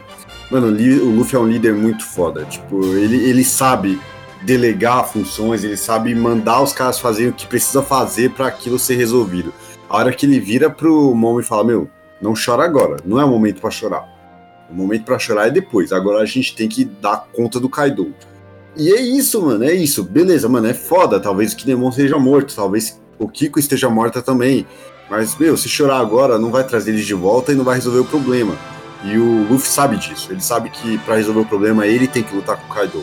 [0.50, 2.44] Mano, o Luffy é um líder muito foda.
[2.44, 4.00] Tipo, ele, ele sabe
[4.42, 8.94] delegar funções, ele sabe mandar os caras fazerem o que precisa fazer para aquilo ser
[8.94, 9.52] resolvido.
[9.88, 11.90] A hora que ele vira pro Momo e fala: Meu,
[12.20, 14.08] não chora agora, não é o momento para chorar.
[14.70, 15.92] O momento para chorar é depois.
[15.92, 18.14] Agora a gente tem que dar conta do Kaido.
[18.78, 20.04] E é isso, mano, é isso.
[20.04, 21.18] Beleza, mano, é foda.
[21.18, 24.64] Talvez o Kinemon seja morto, talvez o Kiko esteja morta também.
[25.10, 27.98] Mas, meu, se chorar agora, não vai trazer eles de volta e não vai resolver
[27.98, 28.56] o problema.
[29.04, 30.30] E o Luffy sabe disso.
[30.30, 33.02] Ele sabe que para resolver o problema ele tem que lutar com o Kaido.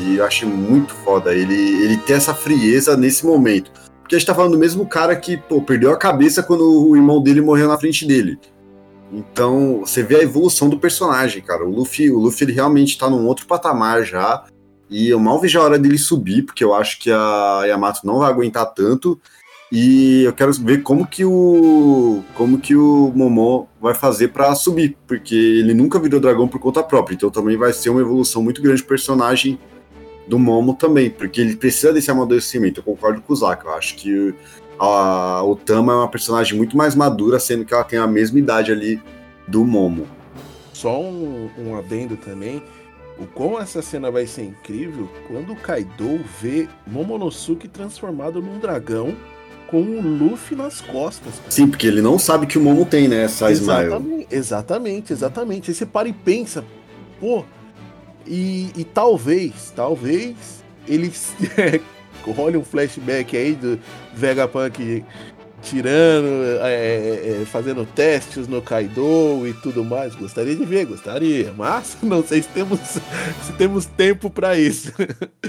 [0.00, 3.72] E eu achei muito foda ele, ele ter essa frieza nesse momento.
[4.00, 6.94] Porque a gente tá falando do mesmo cara que, pô, perdeu a cabeça quando o
[6.94, 8.38] irmão dele morreu na frente dele.
[9.12, 11.64] Então, você vê a evolução do personagem, cara.
[11.64, 14.44] O Luffy, o Luffy ele realmente tá num outro patamar já.
[14.92, 18.18] E eu mal vejo a hora dele subir, porque eu acho que a Yamato não
[18.18, 19.18] vai aguentar tanto.
[19.72, 24.98] E eu quero ver como que o como que o Momon vai fazer para subir,
[25.06, 28.60] porque ele nunca virou dragão por conta própria, então também vai ser uma evolução muito
[28.60, 29.58] grande do personagem
[30.28, 32.80] do Momo também, porque ele precisa desse amadurecimento.
[32.80, 34.34] Eu concordo com o Zaka, eu acho que
[34.78, 38.70] a Otama é uma personagem muito mais madura, sendo que ela tem a mesma idade
[38.70, 39.00] ali
[39.48, 40.06] do Momo.
[40.74, 42.62] Só um, um adendo também,
[43.22, 49.14] o como essa cena vai ser incrível quando o Kaido vê Momonosuke transformado num dragão
[49.68, 51.40] com o Luffy nas costas.
[51.48, 53.24] Sim, porque ele não sabe que o Momo tem, né?
[53.24, 54.26] Essa exatamente, Smile.
[54.30, 55.70] Exatamente, exatamente.
[55.70, 56.62] Aí você para e pensa,
[57.18, 57.42] pô,
[58.26, 61.10] e, e talvez, talvez ele
[62.36, 63.78] olha um flashback aí do
[64.14, 65.04] Vegapunk
[65.62, 66.26] tirando,
[66.60, 70.14] é, é, é, fazendo testes no Kaido e tudo mais.
[70.14, 74.92] Gostaria de ver, gostaria, mas não sei se temos, se temos tempo para isso.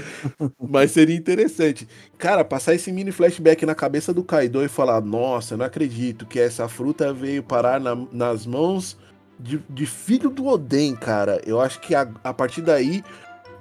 [0.70, 1.88] mas seria interessante.
[2.16, 6.24] Cara, passar esse mini flashback na cabeça do Kaido e falar: Nossa, eu não acredito
[6.24, 8.96] que essa fruta veio parar na, nas mãos
[9.38, 11.40] de, de, filho do Oden, cara.
[11.44, 13.02] Eu acho que a, a partir daí,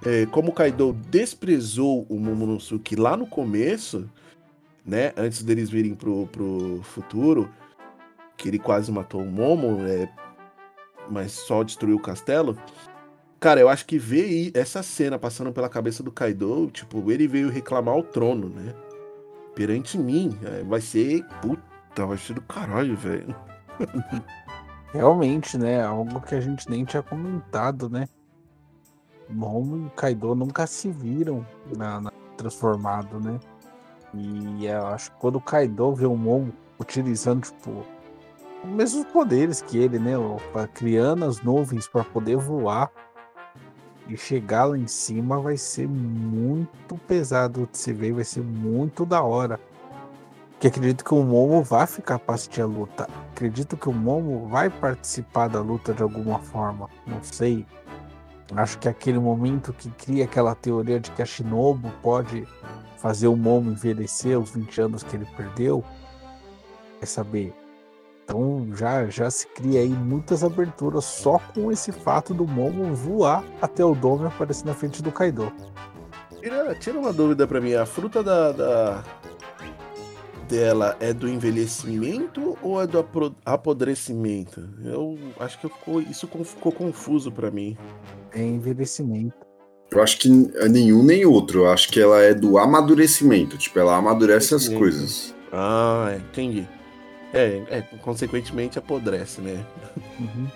[0.05, 4.07] é, como o Kaido desprezou o Momonosuke lá no começo
[4.85, 5.13] né?
[5.17, 7.49] Antes deles virem pro, pro futuro,
[8.37, 10.09] que ele quase matou o Momo, né?
[11.09, 12.57] mas só destruiu o castelo.
[13.39, 17.49] Cara, eu acho que ver essa cena passando pela cabeça do Kaido, tipo, ele veio
[17.49, 18.73] reclamar o trono, né?
[19.53, 21.25] Perante mim, é, vai ser.
[21.41, 23.35] Puta, vai ser do caralho, velho.
[24.93, 25.83] Realmente, né?
[25.83, 28.07] Algo que a gente nem tinha comentado, né?
[29.29, 33.39] Momo e Kaido nunca se viram na, na transformado, né?
[34.13, 37.83] E eu acho que quando o Kaido vê o Momo utilizando, tipo,
[38.63, 40.13] os mesmos poderes que ele, né?
[40.73, 42.91] Criando as nuvens para poder voar
[44.07, 49.05] e chegar lá em cima vai ser muito pesado de se ver, vai ser muito
[49.05, 49.59] da hora.
[50.59, 53.07] Que acredito que o Momo vai ficar para assistir a luta.
[53.31, 56.89] Acredito que o Momo vai participar da luta de alguma forma.
[57.05, 57.65] Não sei.
[58.55, 62.47] Acho que é aquele momento que cria aquela teoria de que a Shinobu pode
[62.97, 65.83] fazer o Momo envelhecer os 20 anos que ele perdeu.
[66.99, 67.53] Quer saber?
[68.23, 73.43] Então já, já se cria aí muitas aberturas só com esse fato do Momo voar
[73.61, 75.51] até o Dome aparecer na frente do Kaido.
[76.39, 79.03] Tira, tira uma dúvida para mim, a fruta da, da,
[80.53, 83.03] dela é do envelhecimento ou é do
[83.43, 84.69] apodrecimento?
[84.85, 87.75] Eu acho que ficou, isso ficou confuso para mim.
[88.31, 89.35] É envelhecimento.
[89.91, 91.61] Eu acho que é nenhum nem outro.
[91.61, 93.57] Eu acho que ela é do amadurecimento.
[93.57, 95.33] Tipo, ela amadurece as coisas.
[95.51, 96.67] Ah, entendi.
[97.33, 99.65] É, é, consequentemente apodrece, né?
[100.19, 100.47] Uhum.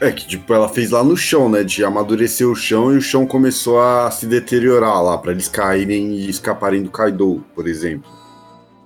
[0.00, 1.64] É que, tipo, ela fez lá no chão, né?
[1.64, 6.12] De amadurecer o chão e o chão começou a se deteriorar lá, para eles caírem
[6.14, 8.19] e escaparem do Kaido, por exemplo.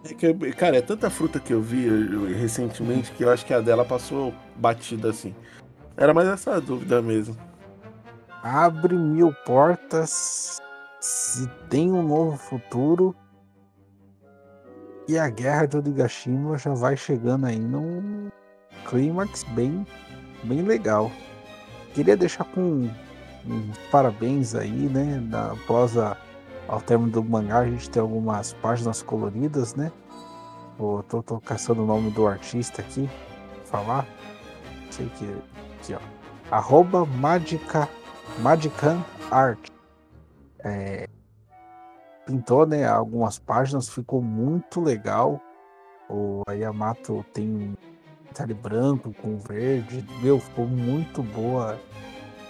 [0.05, 1.89] É que, cara, é tanta fruta que eu vi
[2.35, 5.35] recentemente que eu acho que a dela passou batida assim.
[5.97, 7.37] Era mais essa dúvida mesmo.
[8.43, 10.61] Abre mil portas
[11.01, 13.17] se tem um novo futuro
[15.09, 18.29] e a guerra de Onigashima já vai chegando aí num
[18.89, 19.87] clímax bem,
[20.43, 21.11] bem legal.
[21.95, 22.91] Queria deixar com
[23.47, 25.23] um parabéns aí, né?
[25.53, 26.17] Após a,
[26.69, 29.93] ao término do mangá, a gente tem algumas páginas coloridas, né?
[30.77, 33.09] Pô, tô, tô caçando o nome do artista aqui.
[33.65, 34.07] Falar.
[34.91, 35.25] Sei que.
[35.79, 36.01] Aqui, ó.
[36.51, 37.89] Arroba Magica,
[38.41, 39.69] Magican Art.
[40.65, 41.07] É,
[42.27, 45.41] pintou né, algumas páginas, ficou muito legal.
[46.09, 47.77] O Yamato tem
[48.25, 50.05] detalhe branco com verde.
[50.23, 51.79] Meu, ficou muito boa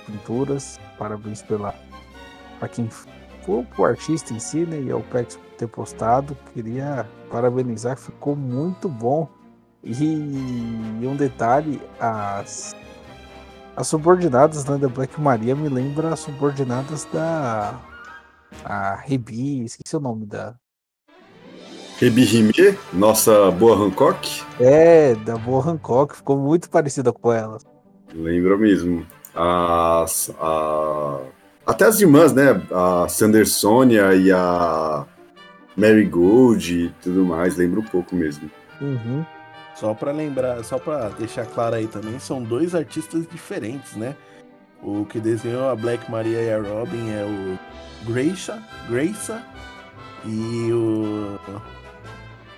[0.06, 0.78] pinturas.
[0.98, 1.74] Parabéns pela
[2.58, 2.88] para quem
[3.44, 4.80] for o artista em si, né?
[4.80, 6.36] E ao Pex ter postado.
[6.52, 9.28] Queria parabenizar, ficou muito bom.
[9.82, 12.74] E, e um detalhe, as
[13.76, 17.74] as subordinadas né, da Black Maria me lembram as subordinadas da
[18.64, 20.54] a Rebi, esqueci o nome da.
[21.98, 22.52] Rebi Rime,
[22.92, 24.42] nossa boa Hancock?
[24.60, 27.58] É, da boa Hancock, ficou muito parecida com ela.
[28.12, 29.06] Lembra mesmo.
[29.34, 31.20] As, a...
[31.66, 32.60] Até as irmãs, né?
[32.70, 35.06] A Sandersonia e a
[35.76, 38.50] Mary Gold e tudo mais, lembra um pouco mesmo.
[38.80, 39.24] Uhum.
[39.74, 44.14] Só para lembrar, só para deixar claro aí também, são dois artistas diferentes, né?
[44.82, 47.58] O que desenhou a Black Maria e a Robin é o
[48.06, 49.42] Gracia, Gracia
[50.24, 51.38] e o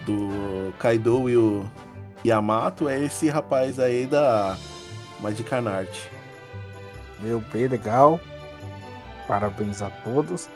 [0.04, 1.64] do Kaido e o
[2.24, 4.56] Yamato é esse rapaz aí da
[5.20, 5.88] Magicanart.
[7.20, 8.20] Meu, bem legal.
[9.26, 10.48] Parabéns a todos.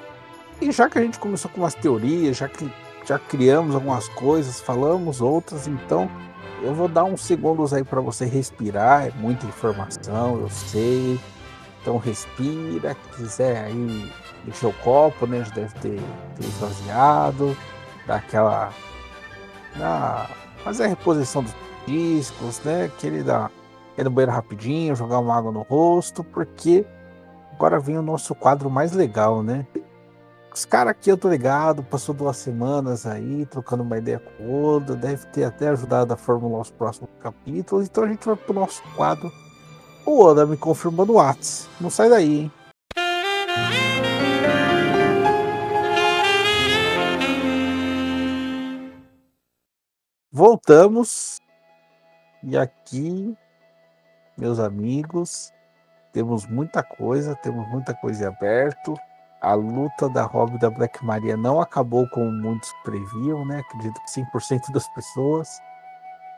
[0.60, 2.70] E já que a gente começou com umas teorias, já que
[3.04, 6.08] já criamos algumas coisas, falamos outras, então
[6.62, 9.06] eu vou dar uns segundos aí para você respirar.
[9.06, 11.18] É muita informação, eu sei.
[11.80, 14.12] Então respira, quiser aí
[14.46, 15.42] encher o copo, né?
[15.44, 16.00] Já deve ter,
[16.36, 17.56] ter esvaziado,
[18.06, 18.70] dar aquela.
[20.62, 21.54] Fazer a reposição dos
[21.86, 22.84] discos, né?
[22.84, 23.50] Aquele da.
[23.96, 26.84] Ir no banheiro rapidinho, jogar uma água no rosto, porque
[27.60, 29.66] agora vem o nosso quadro mais legal, né?
[30.50, 34.50] Os caras aqui, eu tô ligado, passou duas semanas aí, trocando uma ideia com o
[34.50, 38.54] outro, deve ter até ajudado a formular os próximos capítulos, então a gente vai pro
[38.54, 39.30] nosso quadro.
[40.06, 41.68] O Oda me confirmou no Whats.
[41.78, 42.52] Não sai daí, hein?
[50.32, 51.36] Voltamos.
[52.42, 53.36] E aqui,
[54.38, 55.52] meus amigos,
[56.12, 58.94] temos muita coisa, temos muita coisa em aberto.
[59.40, 63.60] A luta da Robin da Black Maria não acabou como muitos previam, né?
[63.60, 65.60] Acredito que 100% das pessoas.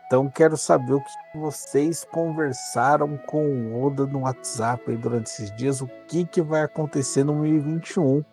[0.05, 5.81] Então quero saber o que vocês conversaram com o Oda no WhatsApp durante esses dias,
[5.81, 8.23] o que, que vai acontecer no 2021.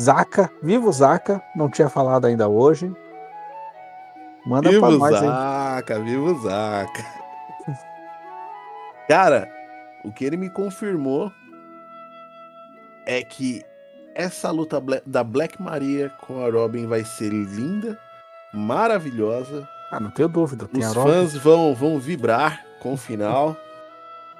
[0.00, 2.90] Zaka, vivo Zaka, não tinha falado ainda hoje.
[4.46, 6.02] Manda vivo pra nós Zaka, aí.
[6.02, 7.04] Vivo Zaka.
[9.06, 9.61] Cara,
[10.04, 11.32] O que ele me confirmou
[13.06, 13.62] é que
[14.14, 17.98] essa luta da Black Maria com a Robin vai ser linda,
[18.52, 19.68] maravilhosa.
[19.90, 20.66] Ah, não tenho dúvida.
[20.66, 23.56] Tem Os fãs vão, vão vibrar com o final.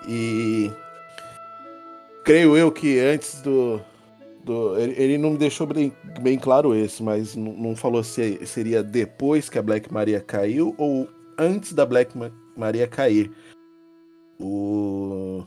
[0.08, 0.70] E
[2.24, 3.80] creio eu que antes do.
[4.44, 8.44] do ele, ele não me deixou bem, bem claro esse, mas não, não falou se
[8.46, 11.08] seria depois que a Black Maria caiu ou
[11.38, 13.30] antes da Black Ma- Maria cair.
[14.42, 15.46] O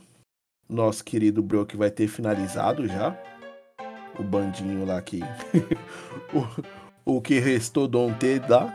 [0.66, 3.14] nosso querido Brock vai ter finalizado já.
[4.18, 5.20] O bandinho lá que.
[7.04, 8.74] o, o que restou do ontem lá.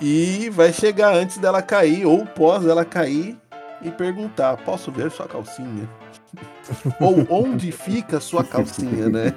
[0.00, 3.36] E vai chegar antes dela cair, ou pós ela cair,
[3.82, 5.88] e perguntar: posso ver sua calcinha?
[7.00, 9.34] ou onde fica sua calcinha, né?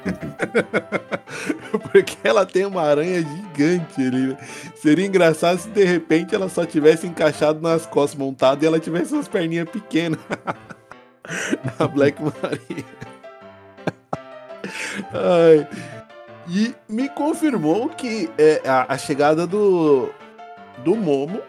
[1.91, 4.27] Porque ela tem uma aranha gigante ali.
[4.27, 4.37] né?
[4.75, 9.13] Seria engraçado se de repente ela só tivesse encaixado nas costas montado e ela tivesse
[9.13, 10.19] umas perninhas pequenas.
[11.79, 12.85] Na Black Maria.
[15.13, 15.67] Ai.
[16.49, 20.09] E me confirmou que é, a, a chegada do,
[20.83, 21.39] do Momo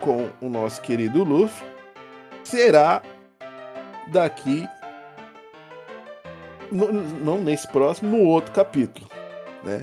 [0.00, 1.64] com o nosso querido Luffy
[2.42, 3.02] será
[4.08, 4.66] daqui.
[6.72, 9.08] no- não nesse próximo, no outro capítulo,
[9.62, 9.82] né?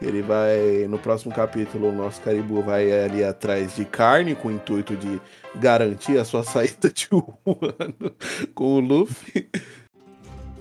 [0.00, 0.86] Ele vai.
[0.88, 5.20] No próximo capítulo, o nosso Caribu vai ali atrás de carne com o intuito de
[5.56, 7.22] garantir a sua saída de um
[7.78, 8.12] ano
[8.54, 9.48] com o Luffy.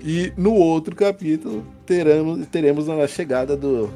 [0.02, 3.92] E no outro capítulo teremos, teremos a chegada do,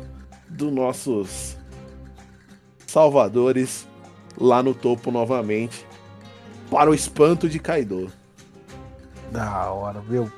[0.48, 1.58] do nossos
[2.88, 3.88] salvadores
[4.40, 5.86] lá no topo novamente
[6.70, 8.12] para o espanto de Kaido.
[9.32, 10.30] Da hora, viu?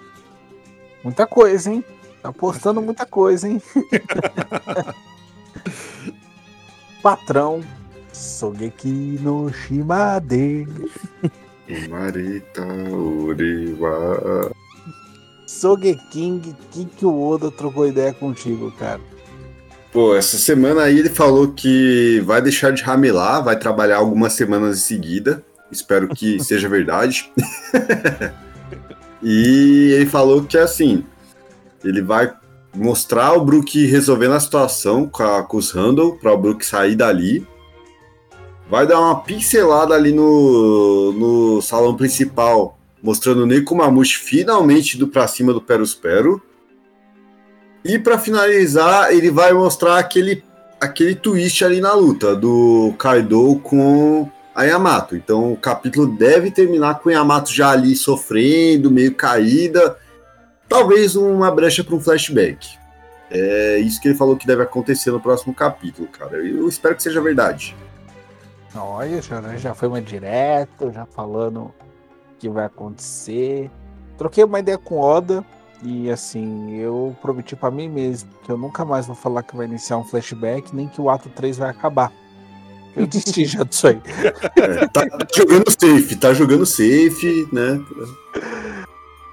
[1.04, 1.84] Muita coisa, hein?
[2.22, 3.62] Tá postando muita coisa, hein?
[7.02, 7.62] Patrão,
[8.14, 10.68] Sogeki no Shimade.
[11.89, 14.52] Marita Uriwa.
[15.46, 19.02] Sogeking, que que o Oda trocou ideia contigo, cara?
[19.91, 24.78] Pô, essa semana aí ele falou que vai deixar de ramelar, vai trabalhar algumas semanas
[24.78, 25.44] em seguida.
[25.72, 27.32] Espero que seja verdade.
[29.24, 31.04] e ele falou que assim,
[31.84, 32.34] ele vai
[32.76, 36.96] mostrar o Brook resolvendo a situação com, a, com os Randall para o Brook sair
[36.96, 37.48] dali.
[38.70, 45.28] Vai dar uma pincelada ali no, no salão principal, mostrando o Nekomamushi finalmente indo pra
[45.28, 46.42] cima do Perospero.
[47.86, 50.44] E para finalizar, ele vai mostrar aquele,
[50.80, 55.16] aquele twist ali na luta do Kaido com a Yamato.
[55.16, 59.97] Então o capítulo deve terminar com Yamato já ali sofrendo, meio caída.
[60.68, 62.78] Talvez uma brecha para um flashback.
[63.30, 66.38] É isso que ele falou que deve acontecer no próximo capítulo, cara.
[66.38, 67.76] Eu espero que seja verdade.
[68.76, 69.22] Olha,
[69.58, 71.74] já, foi uma direto, já falando o
[72.39, 73.70] que vai acontecer.
[74.18, 75.43] Troquei uma ideia com Oda
[75.84, 79.66] e assim, eu prometi pra mim mesmo que eu nunca mais vou falar que vai
[79.66, 82.12] iniciar um flashback, nem que o ato 3 vai acabar.
[82.96, 84.02] Eu desisti já disso aí.
[84.58, 87.84] É, tá jogando safe, tá jogando safe, né?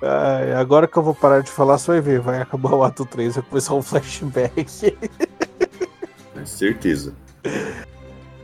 [0.03, 3.05] Ai, agora que eu vou parar de falar, você vai ver, vai acabar o ato
[3.05, 4.97] 3, vai começar um flashback.
[6.35, 7.15] É certeza.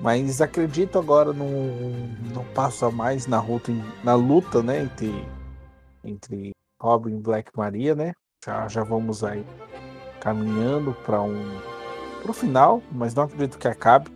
[0.02, 3.72] Mas acredito agora num, num passo a mais na, luta,
[4.04, 5.26] na luta, né, entre,
[6.04, 6.50] entre
[6.80, 8.12] Robin e Black Maria, né?
[8.44, 9.44] Já, já vamos aí
[10.20, 11.58] caminhando para um
[12.22, 14.10] pro final, mas não acredito que acabe.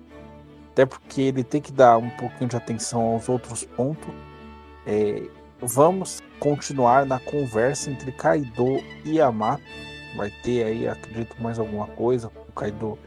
[0.72, 4.12] Até porque ele tem que dar um pouquinho de atenção aos outros pontos.
[4.86, 5.22] É,
[5.60, 9.62] vamos continuar na conversa entre Kaido e Yamato.
[10.16, 12.98] Vai ter aí, acredito, mais alguma coisa com o Kaido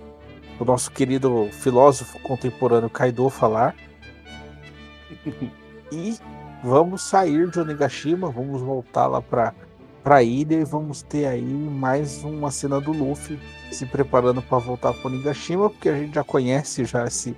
[0.60, 3.76] o nosso querido filósofo contemporâneo Kaido falar.
[5.92, 6.18] e
[6.64, 9.54] vamos sair de Onigashima, vamos voltar lá para
[10.04, 13.40] para ilha e vamos ter aí mais uma cena do Luffy
[13.72, 17.34] se preparando para voltar para Onigashima, porque a gente já conhece já esse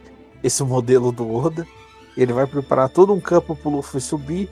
[0.46, 1.68] esse modelo do Oda.
[2.16, 4.48] Ele vai preparar todo um campo para o Luffy subir.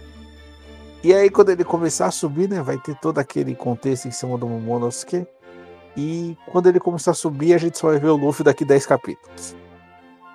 [1.03, 4.37] E aí quando ele começar a subir, né, vai ter todo aquele contexto em cima
[4.37, 5.27] do Momonosuke.
[5.95, 8.85] E quando ele começar a subir, a gente só vai ver o Luffy daqui 10
[8.87, 9.55] capítulos.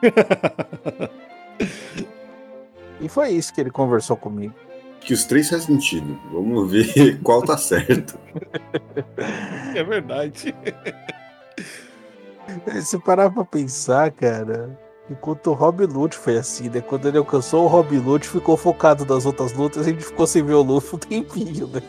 [3.00, 4.54] e foi isso que ele conversou comigo.
[5.00, 6.16] Que os três faz sentido.
[6.32, 8.16] Vamos ver qual tá certo.
[9.74, 10.54] É verdade.
[12.82, 14.78] Se parar pra pensar, cara,
[15.10, 16.80] enquanto o Rob Lute foi assim, né?
[16.80, 20.42] Quando ele alcançou o Rob Lute, ficou focado nas outras lutas, a gente ficou sem
[20.42, 21.82] ver o Luffy um tempinho, né?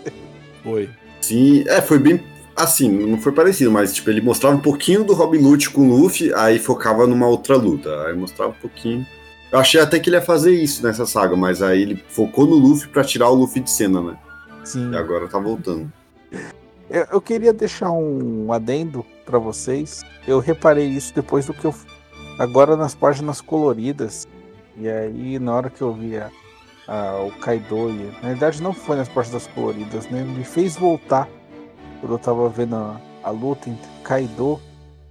[0.63, 0.89] Foi.
[1.21, 2.23] Sim, é, foi bem
[2.55, 5.95] assim, não foi parecido, mas tipo, ele mostrava um pouquinho do Robin Lute com o
[5.95, 7.89] Luffy, aí focava numa outra luta.
[8.05, 9.05] Aí mostrava um pouquinho.
[9.51, 12.55] Eu achei até que ele ia fazer isso nessa saga, mas aí ele focou no
[12.55, 14.17] Luffy pra tirar o Luffy de cena, né?
[14.63, 14.91] Sim.
[14.91, 15.91] E agora tá voltando.
[16.89, 20.03] Eu, eu queria deixar um adendo pra vocês.
[20.27, 21.73] Eu reparei isso depois do que eu.
[22.39, 24.27] Agora nas páginas coloridas.
[24.77, 26.31] E aí, na hora que eu vi a,
[26.87, 30.23] a- o Kaido, e, na verdade não foi nas páginas coloridas, né?
[30.23, 31.27] Me fez voltar
[31.99, 34.57] quando eu tava vendo a, a luta entre Kaido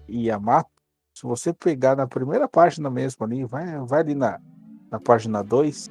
[0.09, 0.71] e Yamato.
[1.15, 4.41] Se você pegar na primeira página mesmo ali, vai, vai ali na,
[4.91, 5.91] na página 2,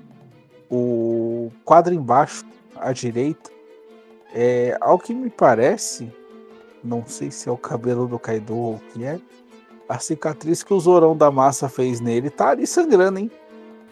[0.71, 2.43] o quadro embaixo,
[2.75, 3.51] à direita,
[4.33, 6.11] é, ao que me parece,
[6.83, 9.19] não sei se é o cabelo do Kaido ou o que é,
[9.88, 13.31] a cicatriz que o Zorão da Massa fez nele tá ali sangrando, hein?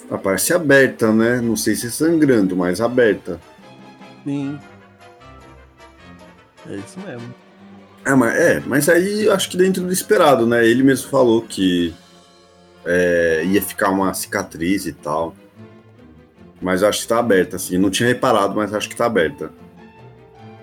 [0.09, 1.41] Aparece aberta, né?
[1.41, 3.39] Não sei se sangrando, mas aberta.
[4.23, 4.59] Sim.
[6.69, 7.33] É isso mesmo.
[8.03, 10.65] É, mas, é, mas aí eu acho que dentro do esperado, né?
[10.65, 11.93] Ele mesmo falou que
[12.85, 15.35] é, ia ficar uma cicatriz e tal.
[16.61, 17.77] Mas acho que tá aberta, assim.
[17.77, 19.51] Não tinha reparado, mas acho que tá aberta.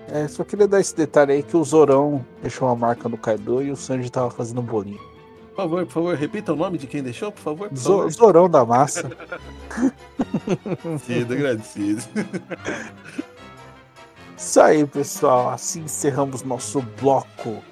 [0.07, 3.61] É, só queria dar esse detalhe aí que o Zorão deixou uma marca no Kaido
[3.61, 5.12] e o Sanji tava fazendo um bolinho.
[5.53, 7.69] Por favor, por favor, repita o nome de quem deixou, por favor.
[7.69, 8.11] Por favor.
[8.11, 9.11] Zorão da Massa.
[10.65, 12.03] Agradecido, agradecido.
[14.35, 15.49] Isso aí, pessoal.
[15.51, 17.63] Assim encerramos nosso bloco.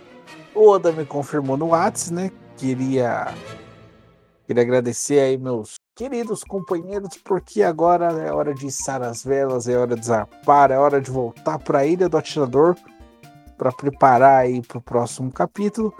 [0.54, 2.30] O Oda me confirmou no Whats, né?
[2.56, 3.34] Queria,
[4.46, 9.76] queria agradecer aí meus queridos companheiros, porque agora é hora de içar as velas, é
[9.76, 12.76] hora de zarpar, é hora de voltar para a Ilha do Atirador
[13.58, 15.92] para preparar aí para o próximo capítulo.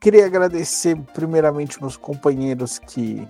[0.00, 3.26] Queria agradecer primeiramente meus companheiros que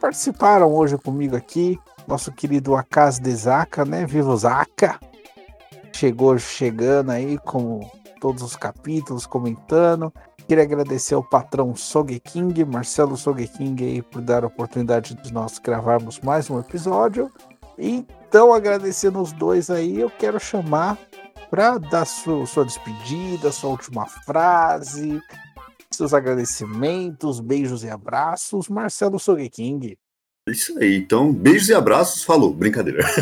[0.00, 1.78] participaram hoje comigo aqui.
[2.06, 4.04] Nosso querido Akaz de Zaka, né?
[4.04, 4.98] Vivo Zaka!
[6.02, 7.88] chegou chegando aí, como
[8.20, 10.12] todos os capítulos, comentando.
[10.48, 16.18] Queria agradecer ao patrão Sogeking, Marcelo Sogeking, aí, por dar a oportunidade de nós gravarmos
[16.18, 17.30] mais um episódio.
[17.78, 20.98] Então, agradecendo os dois aí, eu quero chamar
[21.48, 25.22] para dar sua, sua despedida, sua última frase,
[25.96, 28.68] seus agradecimentos, beijos e abraços.
[28.68, 29.96] Marcelo Sogeking.
[30.48, 30.96] É Isso aí.
[30.96, 32.24] Então, beijos e abraços.
[32.24, 32.52] Falou.
[32.52, 33.04] Brincadeira.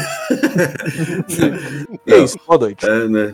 [2.06, 2.84] É isso, boa noite.
[2.84, 3.32] É, né?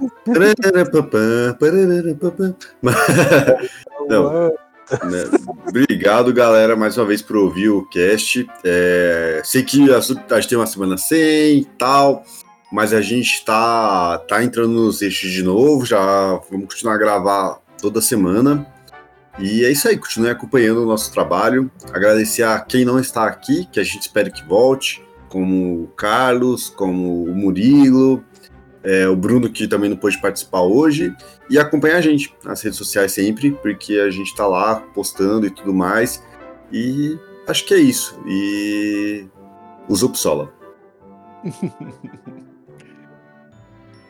[4.08, 4.48] Não.
[4.50, 5.24] né?
[5.68, 8.46] Obrigado, galera, mais uma vez por ouvir o cast.
[8.64, 12.24] É, sei que a a gente tem uma semana sem e tal,
[12.70, 15.86] mas a gente tá, tá entrando nos eixos de novo.
[15.86, 18.66] Já vamos continuar a gravar toda semana.
[19.38, 21.70] E é isso aí, continue acompanhando o nosso trabalho.
[21.92, 26.70] Agradecer a quem não está aqui, que a gente espera que volte, como o Carlos,
[26.70, 28.24] como o Murilo,
[28.82, 31.14] é, o Bruno, que também não pôde participar hoje,
[31.50, 35.50] e acompanhar a gente nas redes sociais sempre, porque a gente tá lá postando e
[35.50, 36.22] tudo mais.
[36.72, 38.18] E acho que é isso.
[38.26, 39.26] E
[39.88, 40.52] usa o Psola.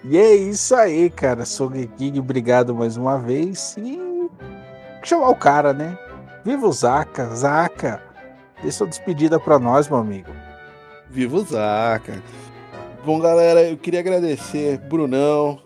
[0.09, 1.45] E é isso aí, cara.
[1.45, 3.77] Sogeking, obrigado mais uma vez.
[3.77, 3.99] E
[5.09, 5.99] chamar o cara, né?
[6.45, 8.03] Viva o Zaka, Zaka.
[8.63, 10.31] Dê sua despedida pra nós, meu amigo.
[11.11, 12.23] Viva o Zaca.
[13.05, 15.61] Bom, galera, eu queria agradecer Brunão,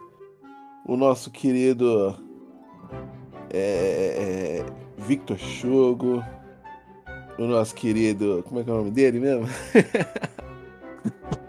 [0.86, 2.14] o nosso querido
[3.52, 4.66] é, é,
[4.98, 6.22] Victor Chugo,
[7.38, 8.44] o nosso querido.
[8.46, 9.46] Como é que é o nome dele mesmo?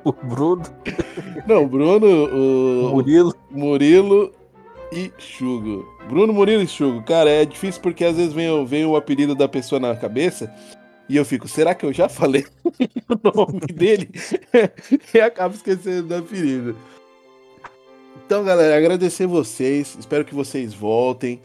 [0.03, 0.63] O Bruno,
[1.45, 3.35] Não, Bruno, o, o Murilo.
[3.51, 4.31] Murilo
[4.91, 5.85] e Chugo.
[6.11, 7.01] Bruno, Murilo e Chugo.
[7.03, 10.53] Cara, é difícil porque às vezes vem, vem o apelido da pessoa na cabeça
[11.07, 12.45] e eu fico, será que eu já falei
[13.07, 14.09] o nome dele?
[15.15, 16.75] e acabo esquecendo do apelido.
[18.25, 19.95] Então, galera, agradecer vocês.
[19.97, 21.41] Espero que vocês voltem.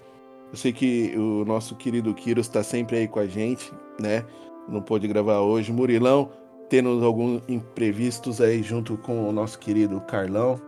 [0.50, 4.24] Eu sei que o nosso querido Kiros está sempre aí com a gente, né?
[4.68, 5.72] Não pôde gravar hoje.
[5.72, 6.32] Murilão,
[6.68, 10.60] tendo alguns imprevistos aí junto com o nosso querido Carlão.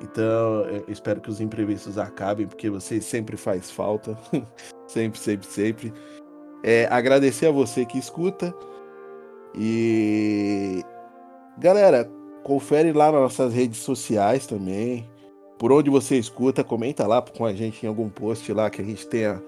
[0.00, 4.16] Então, eu espero que os imprevistos acabem, porque vocês sempre faz falta.
[4.88, 5.92] sempre, sempre, sempre.
[6.62, 8.54] É, agradecer a você que escuta.
[9.54, 10.82] E.
[11.58, 12.10] Galera,
[12.42, 15.08] confere lá nas nossas redes sociais também.
[15.58, 18.84] Por onde você escuta, comenta lá com a gente em algum post lá que a
[18.84, 19.42] gente tenha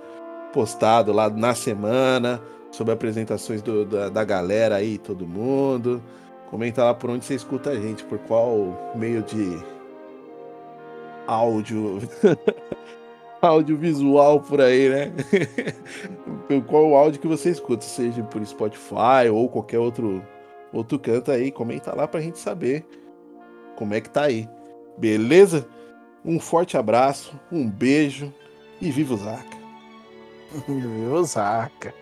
[0.52, 6.02] postado lá na semana sobre apresentações do- da, da galera aí, todo mundo.
[6.50, 9.58] Comenta lá por onde você escuta a gente, por qual meio de
[11.26, 11.98] áudio,
[13.40, 15.12] audiovisual por aí, né?
[16.66, 20.22] qual áudio que você escuta, seja por Spotify ou qualquer outro
[20.72, 22.86] outro canto aí, comenta lá pra gente saber
[23.76, 24.48] como é que tá aí.
[24.96, 25.68] Beleza?
[26.24, 28.32] Um forte abraço, um beijo
[28.80, 29.62] e viva o Zaca!
[30.68, 31.94] Viva o Zaka.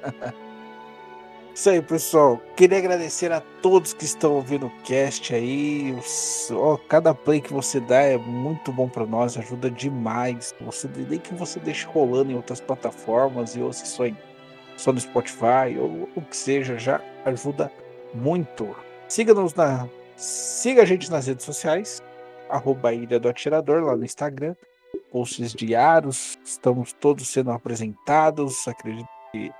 [1.54, 2.40] Isso aí, pessoal.
[2.56, 5.94] Queria agradecer a todos que estão ouvindo o cast aí.
[6.52, 10.54] Ó, cada play que você dá é muito bom para nós, ajuda demais.
[10.60, 14.16] Você nem que você deixe rolando em outras plataformas e ouça só, em,
[14.76, 17.70] só no Spotify ou o que seja, já ajuda
[18.14, 18.74] muito.
[19.08, 19.88] Siga-nos na.
[20.16, 22.00] Siga a gente nas redes sociais,
[22.48, 24.54] arroba Ilha do Atirador, lá no Instagram.
[25.10, 28.68] Posts diários, estamos todos sendo apresentados.
[28.68, 29.50] Acredito que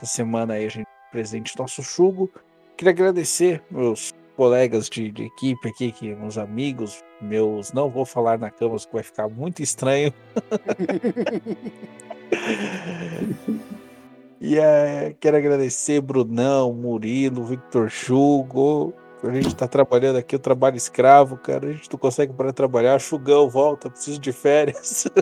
[0.00, 2.30] essa semana aí a gente presente nosso chugo.
[2.76, 7.72] Queria agradecer meus colegas de, de, equipe aqui, que meus amigos, meus.
[7.72, 10.12] Não vou falar na cama, que vai ficar muito estranho.
[14.40, 18.94] e é, quero agradecer Brunão, Murilo, Victor Chugo.
[19.22, 21.68] A gente tá trabalhando aqui, o trabalho escravo, cara.
[21.68, 22.98] A gente não consegue para trabalhar.
[22.98, 25.06] Chugão, volta, preciso de férias.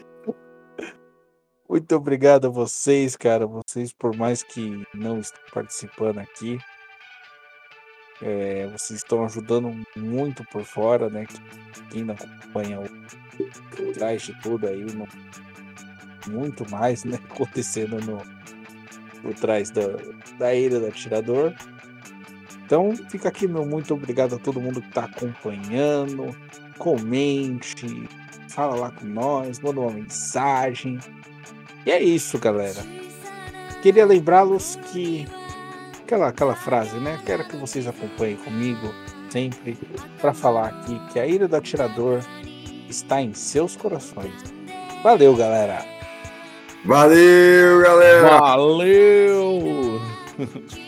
[1.68, 3.44] Muito obrigado a vocês, cara.
[3.44, 6.58] Vocês, por mais que não estão participando aqui,
[8.22, 11.26] é, vocês estão ajudando muito por fora, né?
[11.90, 14.86] Quem não acompanha o trás de tudo aí,
[16.28, 17.18] muito mais, né?
[17.30, 18.22] Acontecendo no,
[19.20, 19.88] por trás da,
[20.38, 21.52] da ilha do atirador.
[22.64, 26.34] Então, fica aqui meu muito obrigado a todo mundo que está acompanhando.
[26.78, 28.08] Comente,
[28.48, 30.98] fala lá com nós, manda uma mensagem.
[31.86, 32.82] E é isso, galera.
[33.80, 35.24] Queria lembrá-los que
[36.02, 37.20] aquela, aquela frase, né?
[37.24, 38.92] Quero que vocês acompanhem comigo
[39.30, 39.78] sempre
[40.20, 42.20] para falar aqui que a ira do atirador
[42.88, 44.34] está em seus corações.
[45.04, 45.84] Valeu, galera.
[46.84, 48.38] Valeu, galera.
[48.40, 50.00] Valeu.